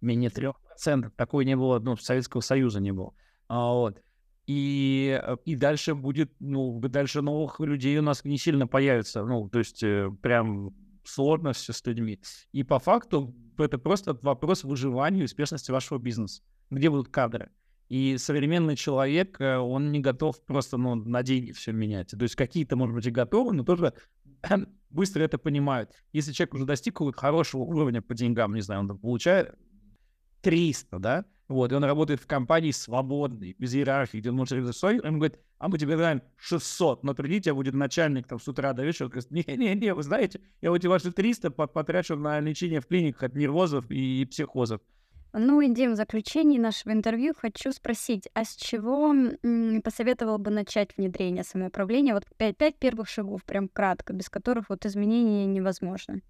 [0.00, 1.10] Менее 3%.
[1.16, 3.14] Такой не было, ну, Советского Союза не было.
[3.48, 4.02] А, вот.
[4.46, 9.24] И, э, и дальше будет, ну, дальше новых людей у нас не сильно появится.
[9.24, 10.74] Ну, то есть э, прям
[11.04, 12.20] сложно все с людьми.
[12.52, 16.42] И по факту это просто вопрос выживания и успешности вашего бизнеса.
[16.70, 17.50] Где будут кадры?
[17.88, 22.10] И современный человек, э, он не готов просто ну, на деньги все менять.
[22.10, 23.94] То есть какие-то, может быть, и готовы, но тоже
[24.90, 25.92] быстро это понимают.
[26.12, 29.54] Если человек уже достиг хорошего уровня по деньгам, не знаю, он получает
[30.42, 35.04] 300, да, вот, и он работает в компании свободной, без иерархии, где он может реализовать
[35.04, 38.72] он говорит, а мы тебе даем 600, но придите, а будет начальник там с утра
[38.72, 42.86] до вечера, говорит, не-не-не, вы знаете, я вот эти ваши 300 потрачу на лечение в
[42.86, 44.80] клиниках от нервозов и психозов.
[45.32, 49.14] Ну и, в заключении нашего интервью хочу спросить, а с чего
[49.84, 52.14] посоветовал бы начать внедрение самоуправления?
[52.14, 56.20] Вот пять, пять первых шагов, прям кратко, без которых вот изменения невозможно.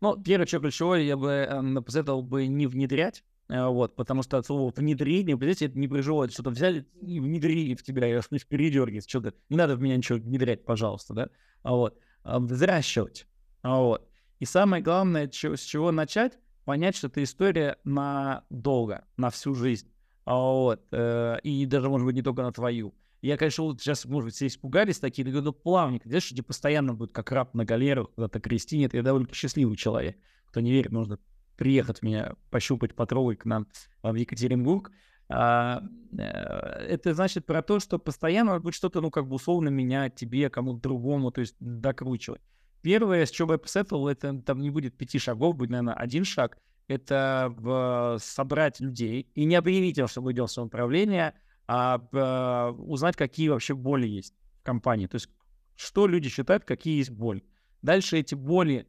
[0.00, 4.36] Ну, первое, что ключевое, я бы э, посоветовал бы не внедрять, э, вот, потому что
[4.36, 9.08] от слова внедрение, понимаете, это не приживает, что-то взяли и внедрили в тебя, я передергивает,
[9.08, 11.28] что-то, не надо в меня ничего внедрять, пожалуйста, да,
[11.62, 13.26] а вот, а взращивать,
[13.62, 14.08] а вот.
[14.40, 19.88] И самое главное, с чего начать, понять, что это история на долго, на всю жизнь.
[20.24, 20.82] А Вот.
[20.92, 22.94] э, И даже, может быть, не только на твою.
[23.22, 26.44] Я, конечно, вот сейчас, может быть, все испугались такие, говорю, ну, плавненько, знаешь, что тебе
[26.44, 28.78] постоянно будет как раб на галеру куда-то крести.
[28.78, 30.16] Нет, я довольно счастливый человек.
[30.46, 31.18] Кто не верит, можно
[31.56, 33.68] приехать меня, пощупать, потрогать к нам
[34.02, 34.90] в Екатеринбург.
[35.28, 35.82] А,
[36.18, 40.50] э, это значит про то, что постоянно будет что-то, ну, как бы условно менять тебе,
[40.50, 42.42] кому-то другому, то есть докручивать.
[42.82, 46.24] Первое, с чего бы я посоветовал, это там не будет пяти шагов, будет, наверное, один
[46.24, 46.58] шаг.
[46.88, 51.34] Это в- собрать людей и не объявить им, что мы идем в самоуправление,
[51.68, 55.06] а э, узнать, какие вообще боли есть в компании.
[55.06, 55.28] То есть,
[55.76, 57.44] что люди считают, какие есть боли.
[57.82, 58.88] Дальше эти боли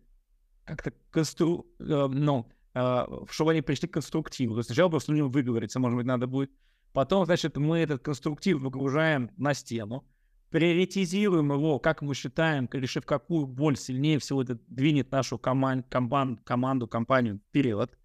[0.66, 1.68] как-то констру...
[1.80, 4.56] э, ну, э, чтобы они пришли к конструктиву.
[4.56, 6.52] То есть сначала просто людям выговориться, может быть, надо будет.
[6.94, 10.04] Потом, значит, мы этот конструктив выгружаем на стену,
[10.54, 16.38] приоритизируем его, как мы считаем, решив, какую боль сильнее всего это двинет нашу коман- коман-
[16.43, 17.97] команду, компанию вперед.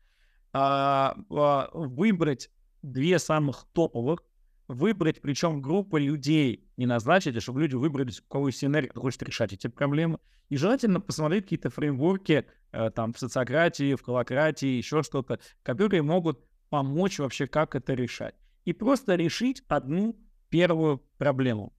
[0.55, 4.25] А, а, выбрать две самых топовых,
[4.67, 9.03] выбрать, причем группы людей не назначить, а чтобы люди выбрались, у кого есть энергия, кто
[9.03, 10.19] хочет решать эти проблемы.
[10.49, 16.43] И желательно посмотреть какие-то фреймворки э, там в социократии, в колократии, еще что-то, которые могут
[16.71, 18.37] помочь вообще, как это решать.
[18.65, 20.19] И просто решить одну
[20.49, 21.75] первую проблему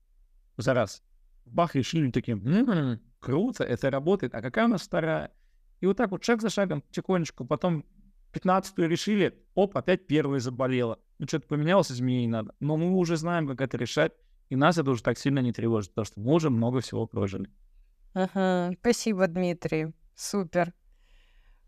[0.60, 1.02] за раз.
[1.46, 5.32] Бах, решили такие, «М, круто, это работает, а какая у нас вторая?
[5.80, 7.84] И вот так вот шаг за шагом, потихонечку, потом
[8.32, 10.98] 15 решили, оп, опять первая заболела.
[11.18, 12.54] Ну, что-то поменялось, изменений надо.
[12.60, 14.12] Но мы уже знаем, как это решать,
[14.48, 17.50] и нас это уже так сильно не тревожит, потому что мы уже много всего прожили.
[18.14, 19.92] Ага, Спасибо, Дмитрий.
[20.14, 20.72] Супер.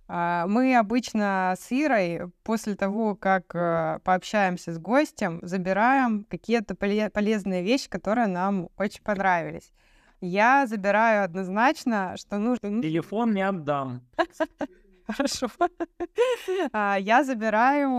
[0.08, 7.10] А, Мы обычно с Ирой после того, как э, пообщаемся с гостем, забираем какие-то поле-
[7.10, 9.72] полезные вещи, которые нам очень понравились.
[10.20, 12.70] Я забираю однозначно, что нужно...
[12.70, 14.02] ну, Телефон не отдам.
[15.16, 15.48] Хорошо.
[16.72, 17.90] А, Я забираю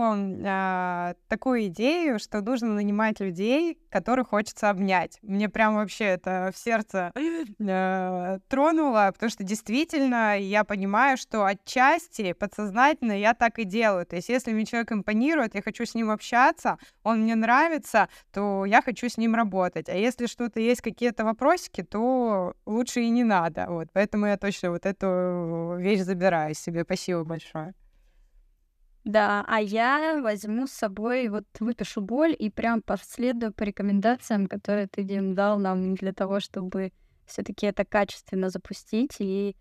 [0.46, 5.18] а, такую идею, что нужно нанимать людей, которых хочется обнять.
[5.22, 12.32] Мне прям вообще это в сердце э, тронуло, потому что действительно я понимаю, что отчасти
[12.32, 14.06] подсознательно я так и делаю.
[14.06, 18.64] То есть если мне человек импонирует, я хочу с ним общаться, он мне нравится, то
[18.64, 19.88] я хочу с ним работать.
[19.88, 23.66] А если что-то есть, какие-то вопросики, то лучше и не надо.
[23.68, 23.88] Вот.
[23.92, 26.82] Поэтому я точно вот эту вещь забираю себе.
[26.82, 27.74] Спасибо большое.
[29.04, 34.86] Да, а я возьму с собой, вот выпишу боль и прям последую по рекомендациям, которые
[34.86, 36.90] ты, Дим, дал нам для того, чтобы
[37.26, 39.56] все таки это качественно запустить и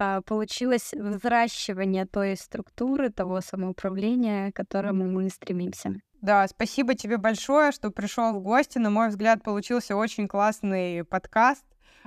[0.00, 5.94] а, получилось взращивание той структуры, того самоуправления, к которому мы стремимся.
[6.20, 8.78] Да, спасибо тебе большое, что пришел в гости.
[8.78, 11.64] На мой взгляд, получился очень классный подкаст,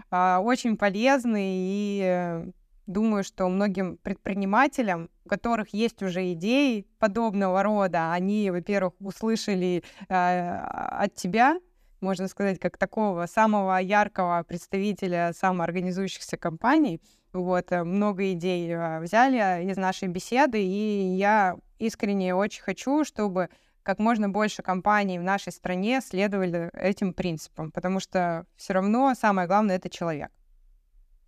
[0.09, 2.51] а, очень полезный и э,
[2.85, 10.57] думаю, что многим предпринимателям, у которых есть уже идеи подобного рода, они, во-первых, услышали э,
[10.57, 11.59] от тебя,
[12.01, 17.01] можно сказать, как такого самого яркого представителя самоорганизующихся компаний.
[17.33, 23.49] Вот, э, много идей э, взяли из нашей беседы, и я искренне очень хочу, чтобы
[23.83, 29.47] как можно больше компаний в нашей стране следовали этим принципам, потому что все равно самое
[29.47, 30.31] главное это человек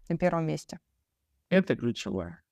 [0.09, 0.79] на первом месте.
[1.53, 2.43] Это ключевое.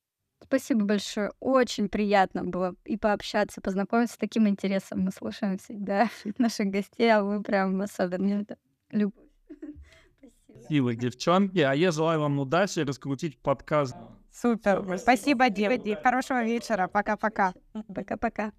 [0.44, 1.32] Спасибо большое.
[1.40, 5.00] Очень приятно было и пообщаться, познакомиться с таким интересом.
[5.00, 8.56] Мы слушаем всегда наших гостей, а вы прям особенно это
[8.90, 9.26] любовь.
[9.48, 10.52] Спасибо.
[10.54, 11.58] Спасибо, девчонки.
[11.58, 13.96] А я желаю вам удачи раскрутить подкаст.
[14.30, 14.98] Супер.
[14.98, 15.96] Спасибо, Дим.
[16.02, 16.88] Хорошего вечера.
[16.88, 17.54] Пока-пока.
[17.94, 18.52] Пока-пока.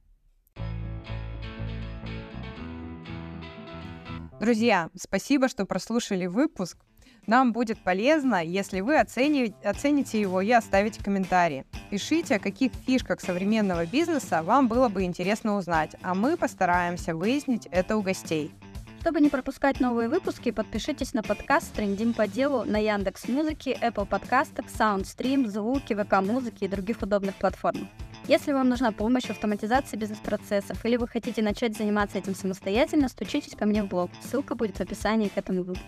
[4.39, 6.78] Друзья, спасибо, что прослушали выпуск.
[7.26, 11.66] Нам будет полезно, если вы оцени- оцените его и оставите комментарии.
[11.90, 17.68] Пишите, о каких фишках современного бизнеса вам было бы интересно узнать, а мы постараемся выяснить
[17.72, 18.52] это у гостей.
[19.00, 24.06] Чтобы не пропускать новые выпуски, подпишитесь на подкаст «Трендим по делу» на Яндекс Музыке, Apple
[24.06, 27.88] подкастах, Soundstream, Звуки, ВК Музыки и других удобных платформах.
[28.28, 33.56] Если вам нужна помощь в автоматизации бизнес-процессов или вы хотите начать заниматься этим самостоятельно, стучитесь
[33.56, 34.10] ко мне в блог.
[34.22, 35.86] Ссылка будет в описании к этому выпуску.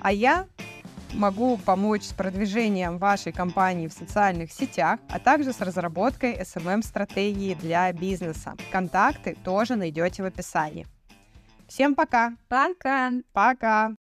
[0.00, 0.46] А я
[1.14, 7.92] могу помочь с продвижением вашей компании в социальных сетях, а также с разработкой SMM-стратегии для
[7.92, 8.54] бизнеса.
[8.70, 10.86] Контакты тоже найдете в описании.
[11.66, 12.34] Всем пока!
[12.48, 13.12] Пока!
[13.32, 13.96] Пока!